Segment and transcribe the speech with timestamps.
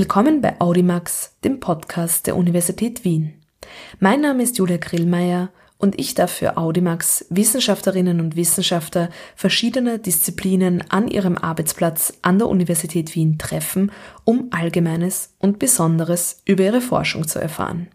[0.00, 3.34] Willkommen bei Audimax, dem Podcast der Universität Wien.
[3.98, 10.82] Mein Name ist Julia Grillmeier und ich darf für Audimax Wissenschaftlerinnen und Wissenschaftler verschiedener Disziplinen
[10.88, 13.92] an ihrem Arbeitsplatz an der Universität Wien treffen,
[14.24, 17.88] um Allgemeines und Besonderes über ihre Forschung zu erfahren.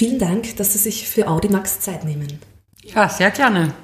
[0.00, 2.26] Vielen Dank, dass Sie sich für Audimax Zeit nehmen.
[2.82, 3.74] Ja, sehr gerne.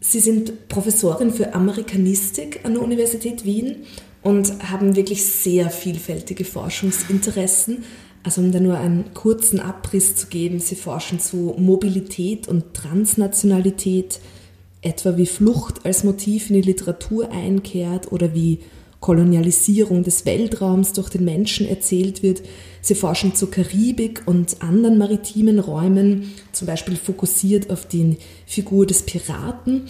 [0.00, 3.86] Sie sind Professorin für Amerikanistik an der Universität Wien
[4.20, 7.84] und haben wirklich sehr vielfältige Forschungsinteressen.
[8.22, 14.20] Also um da nur einen kurzen Abriss zu geben, Sie forschen zu Mobilität und Transnationalität,
[14.82, 18.60] etwa wie Flucht als Motiv in die Literatur einkehrt oder wie
[19.02, 22.40] Kolonialisierung des Weltraums durch den Menschen erzählt wird.
[22.80, 29.02] Sie forschen zur Karibik und anderen maritimen Räumen, zum Beispiel fokussiert auf die Figur des
[29.02, 29.82] Piraten.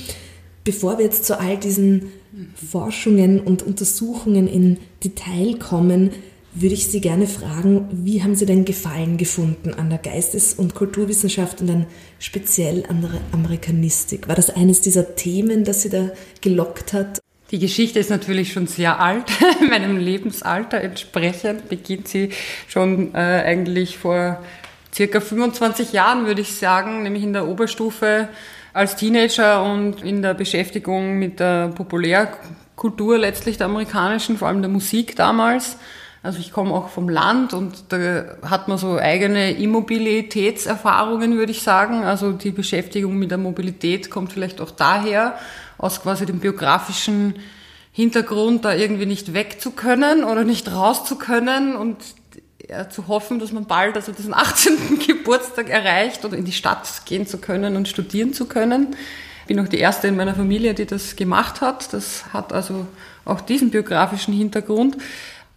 [0.65, 2.09] Bevor wir jetzt zu all diesen
[2.55, 6.11] Forschungen und Untersuchungen in Detail kommen,
[6.55, 10.75] würde ich Sie gerne fragen, wie haben Sie denn Gefallen gefunden an der Geistes- und
[10.75, 11.87] Kulturwissenschaft und dann
[12.19, 14.29] speziell an der Amerikanistik?
[14.29, 17.21] War das eines dieser Themen, das Sie da gelockt hat?
[17.53, 19.25] Die Geschichte ist natürlich schon sehr alt,
[19.71, 22.31] meinem Lebensalter entsprechend beginnt sie
[22.67, 24.43] schon äh, eigentlich vor
[24.93, 28.31] circa 25 Jahren, würde ich sagen, nämlich in der Oberstufe
[28.73, 34.71] als Teenager und in der Beschäftigung mit der Populärkultur letztlich der amerikanischen, vor allem der
[34.71, 35.77] Musik damals.
[36.23, 41.63] Also ich komme auch vom Land und da hat man so eigene Immobilitätserfahrungen, würde ich
[41.63, 42.05] sagen.
[42.05, 45.37] Also die Beschäftigung mit der Mobilität kommt vielleicht auch daher
[45.79, 47.35] aus quasi dem biografischen
[47.93, 51.99] Hintergrund, da irgendwie nicht weg zu können oder nicht raus zu können und
[52.69, 54.99] ja, zu hoffen, dass man bald also diesen 18.
[55.07, 58.97] Geburtstag erreicht oder in die Stadt gehen zu können und studieren zu können.
[59.43, 61.93] Ich bin auch die erste in meiner Familie, die das gemacht hat.
[61.93, 62.87] Das hat also
[63.25, 64.97] auch diesen biografischen Hintergrund.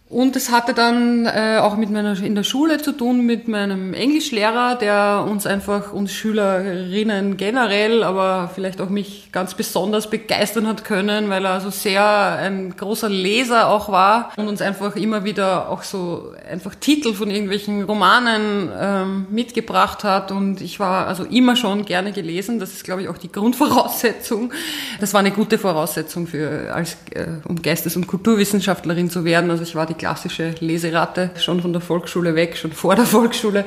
[0.08, 3.92] Und es hatte dann äh, auch mit meiner in der Schule zu tun mit meinem
[3.92, 10.84] Englischlehrer, der uns einfach uns Schülerinnen generell, aber vielleicht auch mich ganz besonders begeistern hat
[10.84, 15.68] können, weil er also sehr ein großer Leser auch war und uns einfach immer wieder
[15.70, 21.56] auch so einfach Titel von irgendwelchen Romanen ähm, mitgebracht hat und ich war also immer
[21.56, 22.60] schon gerne gelesen.
[22.60, 24.52] Das ist glaube ich auch die Grundvoraussetzung.
[25.00, 29.50] Das war eine gute Voraussetzung für als äh, um Geistes- und Kulturwissenschaftlerin zu werden.
[29.50, 33.64] Also ich war die klassische Leserate schon von der Volksschule weg, schon vor der Volksschule.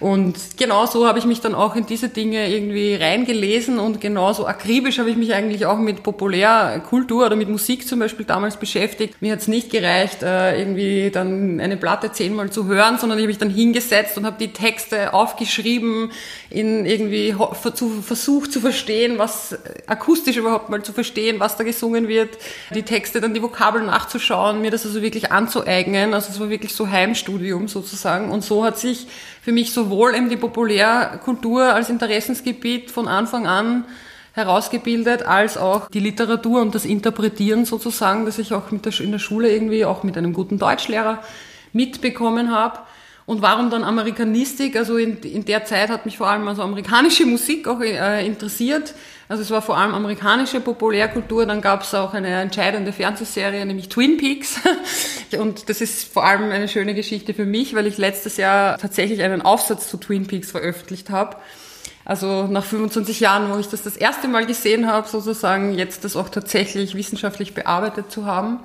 [0.00, 4.46] Und genau so habe ich mich dann auch in diese Dinge irgendwie reingelesen und genauso
[4.46, 9.20] akribisch habe ich mich eigentlich auch mit Populärkultur oder mit Musik zum Beispiel damals beschäftigt.
[9.20, 13.24] Mir hat es nicht gereicht, äh, irgendwie dann eine Platte zehnmal zu hören, sondern ich
[13.24, 16.12] habe mich dann hingesetzt und habe die Texte aufgeschrieben,
[16.50, 22.30] in irgendwie versucht zu verstehen, was akustisch überhaupt mal zu verstehen, was da gesungen wird,
[22.74, 26.14] die Texte dann die Vokabeln nachzuschauen, mir das also wirklich anzueignen aneignen.
[26.14, 28.30] Also es war wirklich so Heimstudium sozusagen.
[28.30, 29.06] Und so hat sich
[29.40, 33.84] für mich sowohl eben die Populärkultur als Interessensgebiet von Anfang an
[34.34, 39.18] herausgebildet, als auch die Literatur und das Interpretieren sozusagen, das ich auch der, in der
[39.18, 41.18] Schule irgendwie auch mit einem guten Deutschlehrer
[41.72, 42.78] mitbekommen habe.
[43.32, 44.76] Und warum dann Amerikanistik?
[44.76, 48.92] Also in, in der Zeit hat mich vor allem also amerikanische Musik auch äh, interessiert.
[49.26, 51.46] Also es war vor allem amerikanische Populärkultur.
[51.46, 54.56] Dann gab es auch eine entscheidende Fernsehserie, nämlich Twin Peaks.
[55.38, 59.22] Und das ist vor allem eine schöne Geschichte für mich, weil ich letztes Jahr tatsächlich
[59.22, 61.38] einen Aufsatz zu Twin Peaks veröffentlicht habe.
[62.04, 66.16] Also nach 25 Jahren, wo ich das das erste Mal gesehen habe, sozusagen jetzt das
[66.16, 68.60] auch tatsächlich wissenschaftlich bearbeitet zu haben.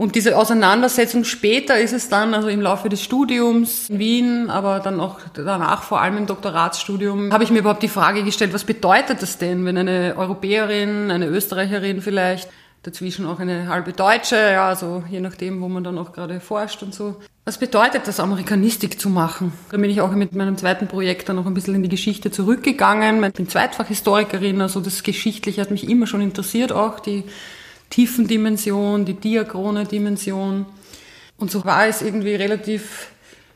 [0.00, 4.80] Und diese Auseinandersetzung später ist es dann, also im Laufe des Studiums in Wien, aber
[4.80, 8.64] dann auch danach, vor allem im Doktoratsstudium, habe ich mir überhaupt die Frage gestellt, was
[8.64, 12.48] bedeutet das denn, wenn eine Europäerin, eine Österreicherin vielleicht,
[12.82, 16.82] dazwischen auch eine halbe Deutsche, ja, also je nachdem, wo man dann auch gerade forscht
[16.82, 17.16] und so.
[17.44, 19.52] Was bedeutet das, Amerikanistik zu machen?
[19.70, 22.30] Da bin ich auch mit meinem zweiten Projekt dann noch ein bisschen in die Geschichte
[22.30, 23.22] zurückgegangen.
[23.22, 27.24] Ich bin Zweitfachhistorikerin, also das Geschichtliche hat mich immer schon interessiert, auch die
[27.90, 30.66] Tiefendimension, die diachrone Dimension.
[31.36, 33.08] Und so war es irgendwie relativ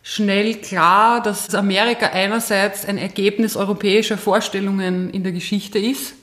[0.02, 6.14] schnell klar, dass Amerika einerseits ein Ergebnis europäischer Vorstellungen in der Geschichte ist.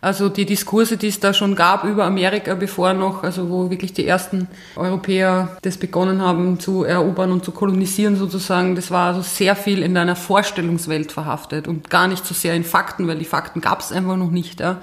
[0.00, 3.92] Also die Diskurse, die es da schon gab über Amerika, bevor noch, also wo wirklich
[3.92, 4.46] die ersten
[4.76, 9.82] Europäer das begonnen haben zu erobern und zu kolonisieren sozusagen, das war also sehr viel
[9.82, 13.80] in einer Vorstellungswelt verhaftet und gar nicht so sehr in Fakten, weil die Fakten gab
[13.80, 14.60] es einfach noch nicht.
[14.60, 14.80] Ja.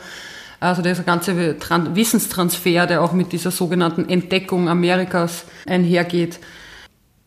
[0.59, 1.35] Also dieser ganze
[1.95, 6.39] Wissenstransfer, der auch mit dieser sogenannten Entdeckung Amerikas einhergeht.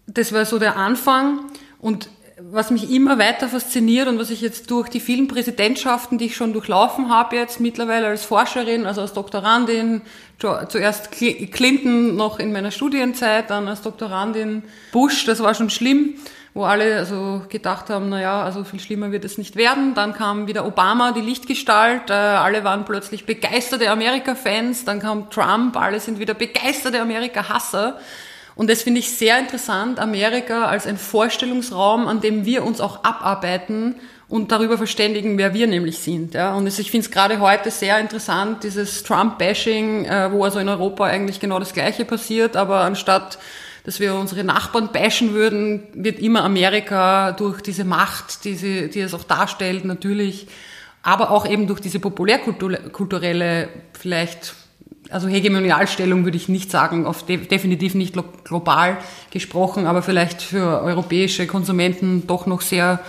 [0.07, 1.41] Das war so der Anfang
[1.81, 2.09] und
[2.41, 6.37] was mich immer weiter fasziniert und was ich jetzt durch die vielen Präsidentschaften, die ich
[6.37, 10.03] schon durchlaufen habe jetzt mittlerweile als Forscherin, also als Doktorandin,
[10.39, 16.15] zuerst Clinton noch in meiner Studienzeit, dann als Doktorandin Bush, das war schon schlimm,
[16.55, 19.95] wo alle also gedacht haben, na ja, also viel schlimmer wird es nicht werden.
[19.95, 25.77] Dann kam wieder Obama, die Lichtgestalt, äh, alle waren plötzlich begeisterte Amerika-Fans, dann kam Trump,
[25.77, 27.99] alle sind wieder begeisterte Amerika-Hasser.
[28.55, 33.05] Und das finde ich sehr interessant, Amerika als ein Vorstellungsraum, an dem wir uns auch
[33.05, 33.95] abarbeiten
[34.29, 36.35] und darüber verständigen, wer wir nämlich sind.
[36.35, 36.55] Ja.
[36.55, 41.05] Und ich finde es gerade heute sehr interessant, dieses Trump-Bashing, äh, wo also in Europa
[41.05, 43.39] eigentlich genau das Gleiche passiert, aber anstatt
[43.89, 49.01] dass wir unsere Nachbarn bashen würden, wird immer Amerika durch diese Macht, die, sie, die
[49.01, 50.47] es auch darstellt, natürlich,
[51.03, 54.55] aber auch eben durch diese populärkulturelle vielleicht
[55.09, 58.15] also Hegemonialstellung würde ich nicht sagen, auf de definitiv nicht
[58.45, 58.99] global
[59.31, 63.01] gesprochen, aber vielleicht für europäische Konsumenten doch noch sehr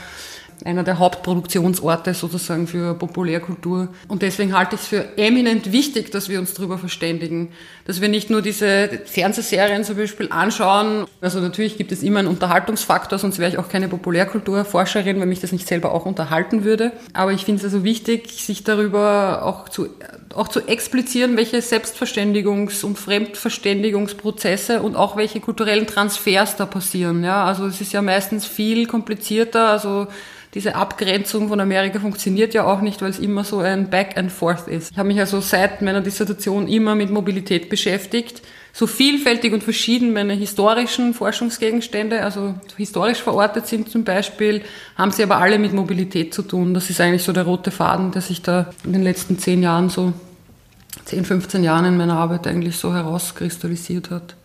[0.65, 3.89] einer der Hauptproduktionsorte sozusagen für Populärkultur.
[4.07, 7.51] Und deswegen halte ich es für eminent wichtig, dass wir uns darüber verständigen,
[7.85, 11.05] dass wir nicht nur diese Fernsehserien zum Beispiel anschauen.
[11.21, 15.39] Also natürlich gibt es immer einen Unterhaltungsfaktor, sonst wäre ich auch keine Populärkulturforscherin, wenn mich
[15.39, 16.91] das nicht selber auch unterhalten würde.
[17.13, 19.87] Aber ich finde es also wichtig, sich darüber auch zu,
[20.35, 27.23] auch zu explizieren, welche Selbstverständigungs- und Fremdverständigungsprozesse und auch welche kulturellen Transfers da passieren.
[27.23, 29.69] Ja, also es ist ja meistens viel komplizierter.
[29.69, 30.07] Also
[30.53, 34.31] diese Abgrenzung von Amerika funktioniert ja auch nicht, weil es immer so ein Back and
[34.31, 34.91] Forth ist.
[34.91, 38.41] Ich habe mich also seit meiner Dissertation immer mit Mobilität beschäftigt.
[38.79, 44.61] So vielfältig und verschieden meine historischen Forschungsgegenstände, also historisch verortet sind zum Beispiel,
[44.95, 46.73] haben sie aber alle mit Mobilität zu tun.
[46.73, 49.89] Das ist eigentlich so der rote Faden, der sich da in den letzten zehn Jahren
[49.89, 50.13] so,
[51.03, 54.37] 10, 15 Jahren in meiner Arbeit eigentlich so herauskristallisiert hat.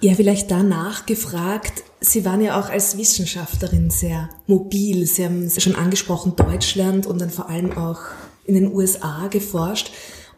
[0.00, 5.06] Ja, vielleicht danach gefragt, Sie waren ja auch als Wissenschaftlerin sehr mobil.
[5.06, 8.00] Sie haben schon angesprochen Deutschland und dann vor allem auch
[8.44, 9.90] in den USA geforscht.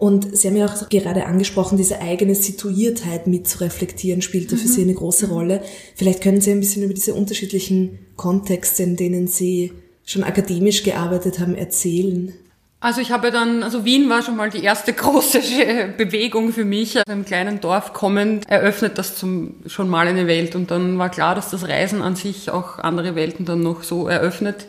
[0.02, 4.66] Und Sie haben ja auch gerade angesprochen, diese eigene Situiertheit mit zu reflektieren, spielte für
[4.66, 4.72] mhm.
[4.72, 5.62] Sie eine große Rolle.
[5.94, 9.70] Vielleicht können Sie ein bisschen über diese unterschiedlichen Kontexte, in denen Sie
[10.04, 12.32] schon akademisch gearbeitet haben, erzählen.
[12.80, 15.40] Also ich habe dann, also Wien war schon mal die erste große
[15.96, 16.98] Bewegung für mich.
[16.98, 21.10] Aus einem kleinen Dorf kommend eröffnet das zum, schon mal eine Welt und dann war
[21.10, 24.66] klar, dass das Reisen an sich auch andere Welten dann noch so eröffnet.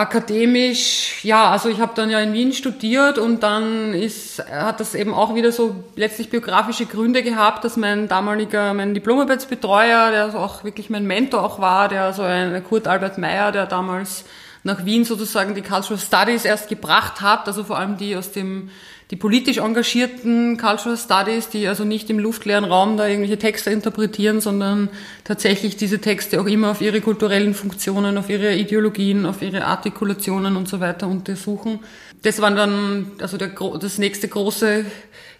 [0.00, 4.94] Akademisch, ja, also ich habe dann ja in Wien studiert und dann ist, hat das
[4.94, 10.38] eben auch wieder so letztlich biografische Gründe gehabt, dass mein damaliger, mein Diplomarbeitsbetreuer, der also
[10.38, 14.24] auch wirklich mein Mentor auch war, der so ein Kurt Albert Meyer, der damals
[14.62, 18.70] nach Wien sozusagen die Cultural Studies erst gebracht hat, also vor allem die aus dem,
[19.10, 24.40] die politisch engagierten Cultural Studies, die also nicht im luftleeren Raum da irgendwelche Texte interpretieren,
[24.40, 24.90] sondern
[25.24, 30.56] tatsächlich diese Texte auch immer auf ihre kulturellen Funktionen, auf ihre Ideologien, auf ihre Artikulationen
[30.56, 31.80] und so weiter untersuchen.
[32.22, 33.48] Das war dann also der,
[33.80, 34.84] das nächste große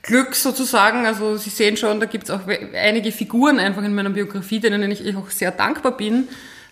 [0.03, 1.05] Glück sozusagen.
[1.05, 2.41] Also Sie sehen schon, da gibt es auch
[2.75, 6.27] einige Figuren einfach in meiner Biografie, denen ich auch sehr dankbar bin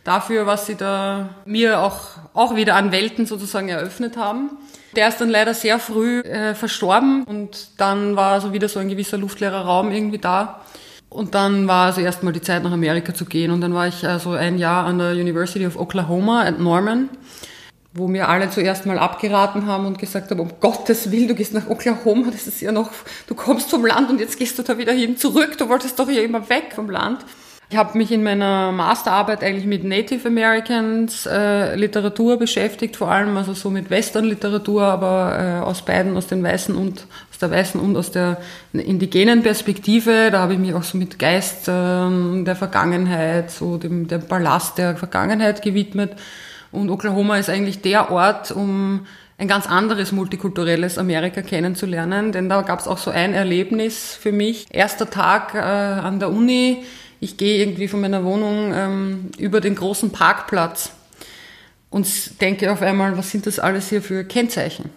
[0.08, 2.00] dafür, was sie da mir auch,
[2.32, 4.50] auch wieder an Welten sozusagen eröffnet haben.
[4.96, 8.88] Der ist dann leider sehr früh äh, verstorben und dann war also wieder so ein
[8.88, 10.62] gewisser luftleerer Raum irgendwie da.
[11.10, 14.06] Und dann war also erstmal die Zeit nach Amerika zu gehen und dann war ich
[14.06, 17.10] also ein Jahr an der University of Oklahoma at Norman,
[17.92, 21.52] wo mir alle zuerst mal abgeraten haben und gesagt haben, um Gottes Willen, du gehst
[21.52, 22.90] nach Oklahoma, das ist ja noch,
[23.26, 26.08] du kommst vom Land und jetzt gehst du da wieder hin zurück, du wolltest doch
[26.08, 27.24] hier immer weg vom Land.
[27.70, 33.36] Ich habe mich in meiner Masterarbeit eigentlich mit Native Americans äh, Literatur beschäftigt, vor allem
[33.36, 37.78] also so mit Western-Literatur, aber äh, aus beiden, aus den weißen und aus der weißen
[37.78, 38.38] und aus der
[38.72, 40.30] indigenen Perspektive.
[40.32, 44.96] Da habe ich mich auch so mit Geistern der Vergangenheit, so dem, dem Ballast der
[44.96, 46.12] Vergangenheit gewidmet.
[46.72, 49.06] Und Oklahoma ist eigentlich der Ort, um
[49.36, 54.32] ein ganz anderes multikulturelles Amerika kennenzulernen, denn da gab es auch so ein Erlebnis für
[54.32, 54.66] mich.
[54.70, 56.82] Erster Tag äh, an der Uni
[57.20, 60.92] ich gehe irgendwie von meiner Wohnung ähm, über den großen Parkplatz
[61.90, 64.90] und denke auf einmal, was sind das alles hier für Kennzeichen?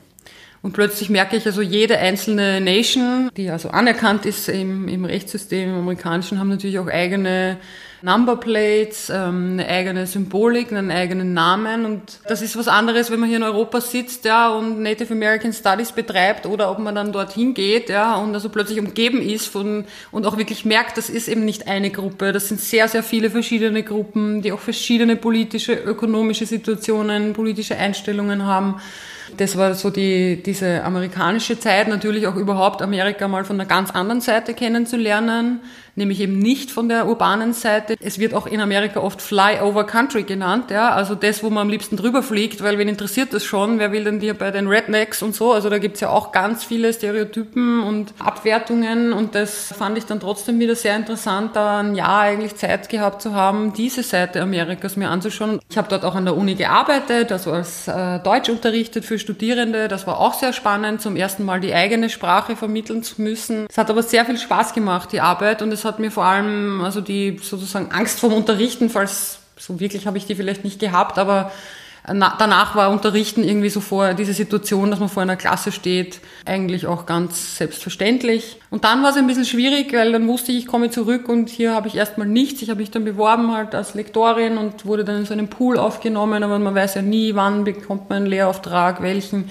[0.61, 5.69] Und plötzlich merke ich also, jede einzelne Nation, die also anerkannt ist im, im Rechtssystem,
[5.69, 7.57] im amerikanischen, haben natürlich auch eigene
[8.03, 11.85] Numberplates, ähm, eine eigene Symbolik, einen eigenen Namen.
[11.85, 15.53] Und das ist was anderes, wenn man hier in Europa sitzt ja, und Native American
[15.53, 19.85] Studies betreibt oder ob man dann dorthin geht ja, und also plötzlich umgeben ist von
[20.11, 23.29] und auch wirklich merkt, das ist eben nicht eine Gruppe, das sind sehr, sehr viele
[23.29, 28.81] verschiedene Gruppen, die auch verschiedene politische, ökonomische Situationen, politische Einstellungen haben.
[29.37, 33.91] Das war so die, diese amerikanische Zeit, natürlich auch überhaupt Amerika mal von einer ganz
[33.91, 35.61] anderen Seite kennenzulernen
[35.95, 37.95] nämlich eben nicht von der urbanen Seite.
[37.99, 41.69] Es wird auch in Amerika oft Flyover Country genannt, ja, also das, wo man am
[41.69, 43.79] liebsten drüber fliegt, weil wen interessiert das schon?
[43.79, 45.53] Wer will denn dir bei den Rednecks und so?
[45.53, 50.19] Also da gibt's ja auch ganz viele Stereotypen und Abwertungen und das fand ich dann
[50.19, 54.95] trotzdem wieder sehr interessant, da ein Jahr eigentlich Zeit gehabt zu haben, diese Seite Amerikas
[54.95, 55.59] mir anzuschauen.
[55.69, 59.87] Ich habe dort auch an der Uni gearbeitet, also als äh, Deutsch unterrichtet für Studierende.
[59.87, 63.67] Das war auch sehr spannend, zum ersten Mal die eigene Sprache vermitteln zu müssen.
[63.69, 66.81] Es hat aber sehr viel Spaß gemacht, die Arbeit und es hat mir vor allem
[66.81, 71.19] also die sozusagen Angst vom Unterrichten, falls so wirklich habe ich die vielleicht nicht gehabt,
[71.19, 71.51] aber
[72.11, 76.19] na, danach war Unterrichten irgendwie so vor diese Situation, dass man vor einer Klasse steht,
[76.45, 78.59] eigentlich auch ganz selbstverständlich.
[78.71, 81.49] Und dann war es ein bisschen schwierig, weil dann wusste ich, ich komme zurück und
[81.49, 82.61] hier habe ich erstmal nichts.
[82.63, 85.77] Ich habe mich dann beworben halt als Lektorin und wurde dann in so einem Pool
[85.77, 89.49] aufgenommen, aber man weiß ja nie, wann bekommt man einen Lehrauftrag, welchen.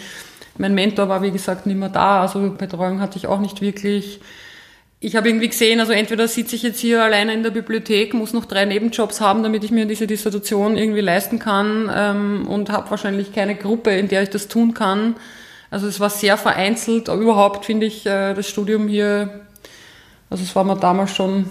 [0.58, 4.20] Mein Mentor war, wie gesagt, nicht mehr da, also Betreuung hatte ich auch nicht wirklich
[5.02, 8.34] ich habe irgendwie gesehen, also entweder sitze ich jetzt hier alleine in der Bibliothek, muss
[8.34, 12.90] noch drei Nebenjobs haben, damit ich mir diese Dissertation irgendwie leisten kann ähm, und habe
[12.90, 15.16] wahrscheinlich keine Gruppe, in der ich das tun kann.
[15.70, 19.46] Also es war sehr vereinzelt, überhaupt finde ich äh, das Studium hier,
[20.28, 21.46] also es war mir damals schon,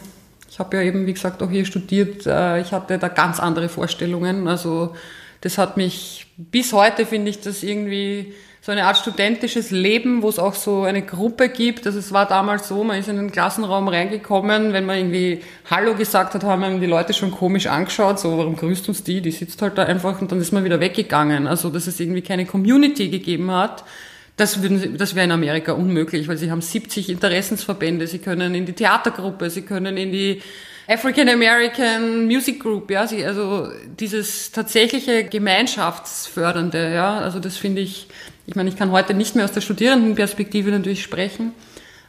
[0.48, 3.68] ich habe ja eben, wie gesagt, auch hier studiert, äh, ich hatte da ganz andere
[3.68, 4.48] Vorstellungen.
[4.48, 4.96] Also
[5.42, 10.28] das hat mich, bis heute finde ich das irgendwie so eine Art studentisches Leben, wo
[10.28, 11.88] es auch so eine Gruppe gibt.
[11.88, 15.96] Also es war damals so, man ist in den Klassenraum reingekommen, wenn man irgendwie Hallo
[15.96, 19.22] gesagt hat, haben einem die Leute schon komisch angeschaut, so warum grüßt uns die?
[19.22, 21.48] Die sitzt halt da einfach und dann ist man wieder weggegangen.
[21.48, 23.86] Also dass es irgendwie keine Community gegeben hat.
[24.36, 28.66] Das, würden das wäre in Amerika unmöglich, weil sie haben 70 Interessensverbände, sie können in
[28.66, 30.42] die Theatergruppe, sie können in die
[30.90, 33.70] African American Music Group, ja, also
[34.00, 38.08] dieses tatsächliche Gemeinschaftsfördernde, ja, also das finde ich
[38.50, 41.54] ich meine, ich kann heute nicht mehr aus der Studierendenperspektive natürlich sprechen,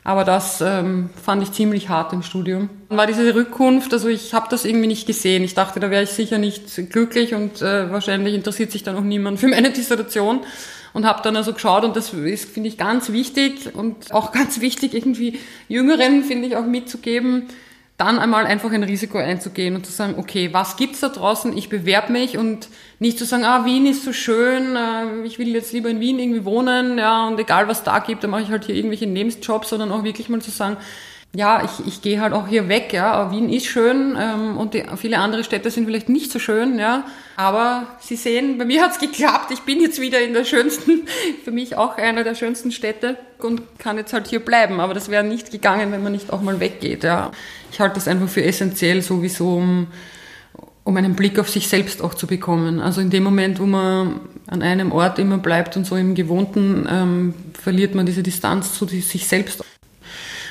[0.04, 2.70] aber das ähm, fand ich ziemlich hart im Studium.
[2.88, 5.44] Dann war diese Rückkunft, also ich habe das irgendwie nicht gesehen.
[5.44, 9.02] Ich dachte, da wäre ich sicher nicht glücklich und äh, wahrscheinlich interessiert sich dann auch
[9.02, 10.40] niemand für meine Dissertation
[10.94, 14.62] und habe dann also geschaut und das ist, finde ich, ganz wichtig und auch ganz
[14.62, 17.48] wichtig, irgendwie Jüngeren, finde ich, auch mitzugeben,
[18.00, 21.56] dann einmal einfach ein Risiko einzugehen und zu sagen, okay, was gibt's da draußen?
[21.56, 25.48] Ich bewerbe mich und nicht zu sagen, ah, Wien ist so schön, äh, ich will
[25.48, 28.50] jetzt lieber in Wien irgendwie wohnen, ja, und egal was da gibt, dann mache ich
[28.50, 30.78] halt hier irgendwelche Nebenjobs, sondern auch wirklich mal zu sagen,
[31.32, 34.82] ja, ich, ich gehe halt auch hier weg, ja, Wien ist schön ähm, und die,
[34.96, 37.04] viele andere Städte sind vielleicht nicht so schön, ja,
[37.36, 41.06] aber Sie sehen, bei mir hat's geklappt, ich bin jetzt wieder in der schönsten,
[41.44, 45.08] für mich auch einer der schönsten Städte und kann jetzt halt hier bleiben, aber das
[45.08, 47.30] wäre nicht gegangen, wenn man nicht auch mal weggeht, ja.
[47.70, 49.86] Ich halte das einfach für essentiell sowieso, um,
[50.82, 52.80] um einen Blick auf sich selbst auch zu bekommen.
[52.80, 56.88] Also in dem Moment, wo man an einem Ort immer bleibt und so im Gewohnten,
[56.90, 59.62] ähm, verliert man diese Distanz zu sich selbst.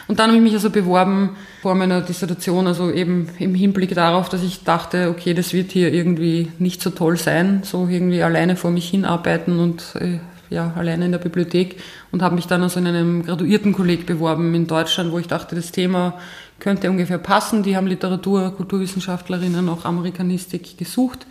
[0.10, 4.28] Und dann habe ich mich also beworben vor meiner Dissertation, also eben im Hinblick darauf,
[4.28, 8.56] dass ich dachte, okay, das wird hier irgendwie nicht so toll sein, so irgendwie alleine
[8.56, 10.18] vor mich hinarbeiten und äh,
[10.50, 11.76] ja, alleine in der Bibliothek
[12.12, 15.72] und habe mich dann also in einem Graduiertenkolleg beworben in Deutschland, wo ich dachte, das
[15.72, 16.16] Thema
[16.58, 17.62] könnte ungefähr passen.
[17.62, 21.28] Die haben Literatur, Kulturwissenschaftlerinnen, auch Amerikanistik gesucht.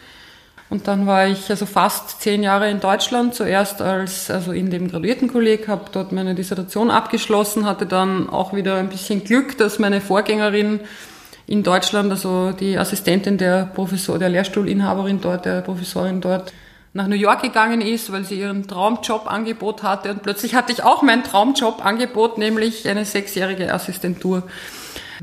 [0.70, 4.90] Und dann war ich also fast zehn Jahre in Deutschland, zuerst als, also in dem
[4.90, 10.02] Graduiertenkolleg, habe dort meine Dissertation abgeschlossen, hatte dann auch wieder ein bisschen Glück, dass meine
[10.02, 10.80] Vorgängerin
[11.46, 16.52] in Deutschland, also die Assistentin der Professor, der Lehrstuhlinhaberin dort, der Professorin dort,
[16.92, 20.10] nach New York gegangen ist, weil sie ihren Traumjob-Angebot hatte.
[20.10, 24.42] Und plötzlich hatte ich auch mein Traumjob-Angebot, nämlich eine sechsjährige Assistentur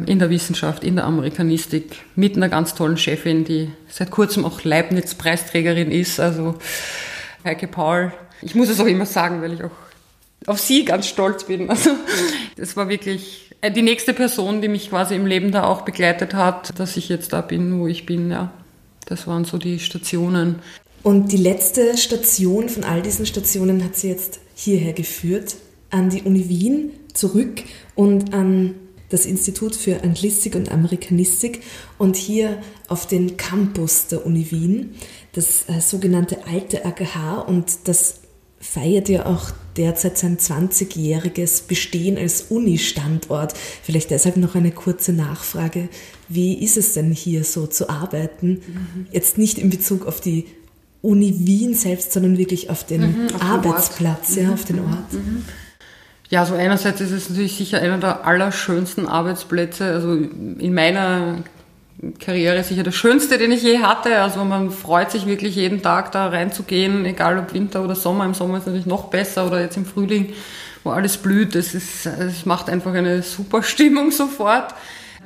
[0.06, 4.64] in der Wissenschaft, in der Amerikanistik, mit einer ganz tollen Chefin, die seit kurzem auch
[4.64, 6.56] Leibniz-Preisträgerin ist, also
[7.44, 8.12] Heike Paul.
[8.42, 9.72] Ich muss es auch immer sagen, weil ich auch
[10.48, 11.70] auf sie ganz stolz bin.
[11.70, 11.92] Also
[12.58, 16.34] das war wirklich äh, die nächste Person, die mich quasi im Leben da auch begleitet
[16.34, 18.32] hat, dass ich jetzt da bin, wo ich bin.
[18.32, 18.52] Ja,
[19.06, 20.60] das waren so die Stationen.
[21.04, 25.56] Und die letzte Station von all diesen Stationen hat sie jetzt hierher geführt,
[25.92, 27.62] an die Uni Wien zurück
[27.94, 28.76] und an
[29.10, 31.62] das Institut für Anglistik und Amerikanistik
[31.98, 34.96] und hier auf den Campus der Uni Wien,
[35.34, 38.22] das äh, sogenannte alte AGH und das
[38.60, 43.54] feiert ja auch derzeit sein 20-jähriges Bestehen als Uni-Standort.
[43.84, 45.90] Vielleicht deshalb noch eine kurze Nachfrage.
[46.30, 48.62] Wie ist es denn hier so zu arbeiten?
[48.68, 49.08] Mhm.
[49.12, 50.46] Jetzt nicht in Bezug auf die
[51.02, 55.14] Uni Wien selbst, sondern wirklich auf den mhm, auf Arbeitsplatz, den ja, auf den Ort.
[55.14, 55.46] Mhm.
[56.30, 61.44] Ja, also einerseits ist es natürlich sicher einer der allerschönsten Arbeitsplätze, also in meiner
[62.20, 64.22] Karriere sicher der schönste, den ich je hatte.
[64.22, 68.26] Also man freut sich wirklich jeden Tag da reinzugehen, egal ob Winter oder Sommer.
[68.26, 70.34] Im Sommer ist es natürlich noch besser oder jetzt im Frühling,
[70.84, 71.56] wo alles blüht.
[71.56, 74.74] Es, ist, es macht einfach eine super Stimmung sofort.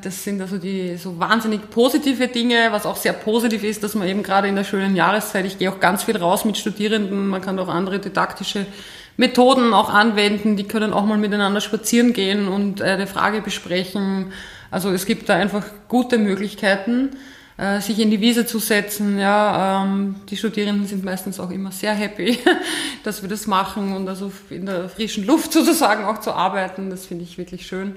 [0.01, 4.07] Das sind also die so wahnsinnig positive Dinge, was auch sehr positiv ist, dass man
[4.07, 7.41] eben gerade in der schönen Jahreszeit, ich gehe auch ganz viel raus mit Studierenden, man
[7.41, 8.65] kann auch andere didaktische
[9.19, 14.31] Methoden auch anwenden, die können auch mal miteinander spazieren gehen und eine Frage besprechen.
[14.71, 17.09] Also es gibt da einfach gute Möglichkeiten,
[17.57, 19.19] äh, sich in die Wiese zu setzen.
[19.19, 22.39] Ja, ähm, die Studierenden sind meistens auch immer sehr happy,
[23.03, 26.89] dass wir das machen und also in der frischen Luft sozusagen auch zu arbeiten.
[26.89, 27.95] Das finde ich wirklich schön.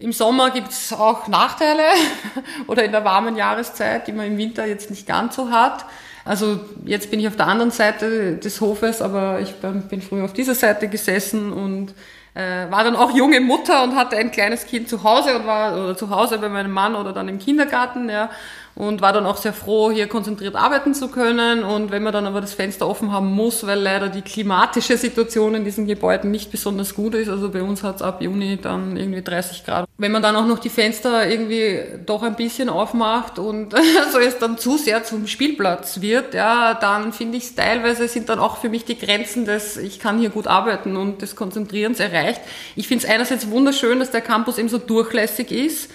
[0.00, 1.84] Im Sommer gibt es auch Nachteile
[2.66, 5.86] oder in der warmen Jahreszeit, die man im Winter jetzt nicht ganz so hat.
[6.24, 10.32] Also jetzt bin ich auf der anderen Seite des Hofes, aber ich bin früher auf
[10.32, 11.94] dieser Seite gesessen und
[12.34, 15.74] äh, war dann auch junge Mutter und hatte ein kleines Kind zu Hause und war
[15.74, 18.30] oder zu Hause bei meinem Mann oder dann im Kindergarten, ja
[18.74, 21.62] und war dann auch sehr froh, hier konzentriert arbeiten zu können.
[21.62, 25.54] Und wenn man dann aber das Fenster offen haben muss, weil leider die klimatische Situation
[25.54, 28.96] in diesen Gebäuden nicht besonders gut ist, also bei uns hat es ab Juni dann
[28.96, 29.86] irgendwie 30 Grad.
[29.98, 33.74] Wenn man dann auch noch die Fenster irgendwie doch ein bisschen aufmacht und
[34.12, 38.30] so es dann zu sehr zum Spielplatz wird, ja, dann finde ich es teilweise sind
[38.30, 42.00] dann auch für mich die Grenzen des, ich kann hier gut arbeiten und des Konzentrierens
[42.00, 42.40] erreicht.
[42.74, 45.90] Ich finde es einerseits wunderschön, dass der Campus eben so durchlässig ist.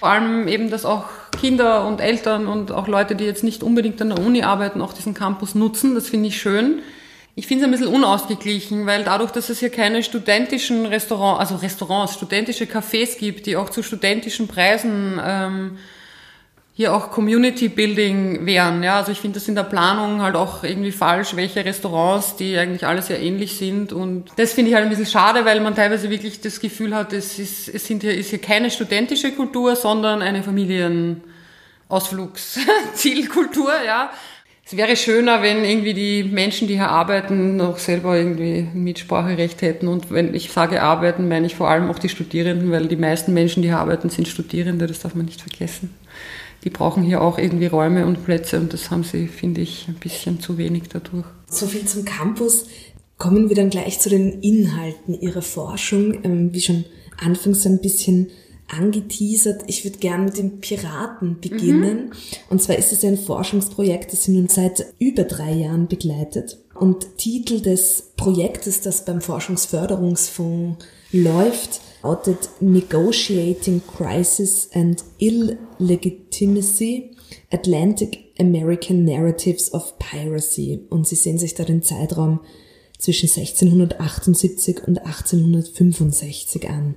[0.00, 1.04] Vor allem eben, dass auch
[1.42, 4.92] Kinder und Eltern und auch Leute, die jetzt nicht unbedingt an der Uni arbeiten, auch
[4.92, 5.96] diesen Campus nutzen.
[5.96, 6.82] Das finde ich schön.
[7.34, 11.56] Ich finde es ein bisschen unausgeglichen, weil dadurch, dass es hier keine studentischen Restaurants, also
[11.56, 15.78] Restaurants, studentische Cafés gibt, die auch zu studentischen Preisen ähm,
[16.74, 18.84] hier auch Community Building wären.
[18.84, 22.56] Ja, also ich finde das in der Planung halt auch irgendwie falsch, welche Restaurants, die
[22.56, 23.92] eigentlich alle sehr ähnlich sind.
[23.92, 27.12] Und das finde ich halt ein bisschen schade, weil man teilweise wirklich das Gefühl hat,
[27.12, 30.44] es ist, es sind hier, ist hier keine studentische Kultur, sondern eine
[32.00, 34.10] Familienausflugszielkultur, ja.
[34.64, 39.88] Es wäre schöner, wenn irgendwie die Menschen, die hier arbeiten, noch selber irgendwie Mitspracherecht hätten.
[39.88, 43.34] Und wenn ich sage arbeiten, meine ich vor allem auch die Studierenden, weil die meisten
[43.34, 45.90] Menschen, die hier arbeiten, sind Studierende, das darf man nicht vergessen
[46.64, 49.94] die brauchen hier auch irgendwie Räume und Plätze und das haben sie, finde ich, ein
[49.94, 51.26] bisschen zu wenig dadurch.
[51.48, 52.66] So viel zum Campus.
[53.18, 56.24] Kommen wir dann gleich zu den Inhalten Ihrer Forschung.
[56.24, 56.84] Ähm, wie schon
[57.18, 58.30] anfangs ein bisschen
[58.72, 59.62] angeteasert.
[59.66, 62.06] Ich würde gerne mit den Piraten beginnen.
[62.06, 62.12] Mhm.
[62.50, 66.58] Und zwar ist es ein Forschungsprojekt, das Sie nun seit über drei Jahren begleitet.
[66.74, 77.10] Und Titel des Projektes, das beim Forschungsförderungsfonds läuft, lautet Negotiating Crisis and Illegitimacy
[77.50, 80.80] Atlantic American Narratives of Piracy.
[80.90, 82.40] Und Sie sehen sich da den Zeitraum
[82.98, 86.96] zwischen 1678 und 1865 an.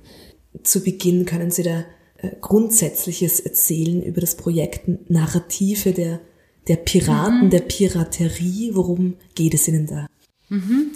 [0.62, 1.84] Zu Beginn können Sie da
[2.18, 6.20] äh, Grundsätzliches erzählen über das Projekt Narrative der,
[6.68, 7.50] der Piraten, mhm.
[7.50, 8.70] der Piraterie.
[8.74, 10.06] Worum geht es Ihnen da?
[10.48, 10.92] Mhm.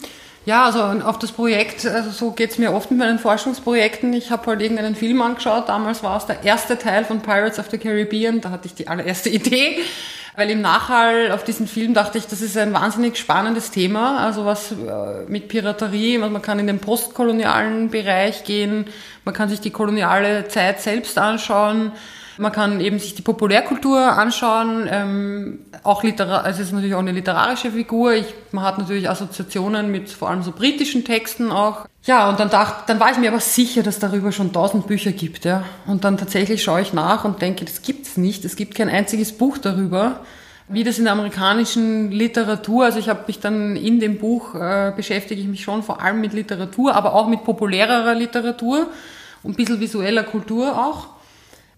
[0.47, 4.13] Ja, also auf das Projekt, also so geht's mir oft mit meinen Forschungsprojekten.
[4.15, 7.67] Ich habe halt irgendeinen Film angeschaut, damals war es der erste Teil von Pirates of
[7.71, 9.77] the Caribbean, da hatte ich die allererste Idee,
[10.37, 14.47] weil im Nachhall auf diesen Film dachte ich, das ist ein wahnsinnig spannendes Thema, also
[14.47, 18.87] was äh, mit Piraterie, man kann in den postkolonialen Bereich gehen,
[19.25, 21.93] man kann sich die koloniale Zeit selbst anschauen,
[22.41, 27.01] man kann eben sich die Populärkultur anschauen, ähm, auch literar also es ist natürlich auch
[27.01, 28.15] eine literarische Figur.
[28.15, 31.87] Ich, man hat natürlich Assoziationen mit vor allem so britischen Texten auch.
[32.05, 35.13] Ja, und dann dachte, dann war ich mir aber sicher, dass darüber schon tausend Bücher
[35.13, 35.65] gibt, ja.
[35.87, 38.43] Und dann tatsächlich schaue ich nach und denke, das gibt's nicht.
[38.47, 40.21] Es gibt kein einziges Buch darüber
[40.73, 44.93] wie das in der amerikanischen Literatur, also ich habe mich dann in dem Buch äh,
[44.95, 48.87] beschäftige ich mich schon vor allem mit Literatur, aber auch mit populärerer Literatur
[49.43, 51.09] und ein bisschen visueller Kultur auch.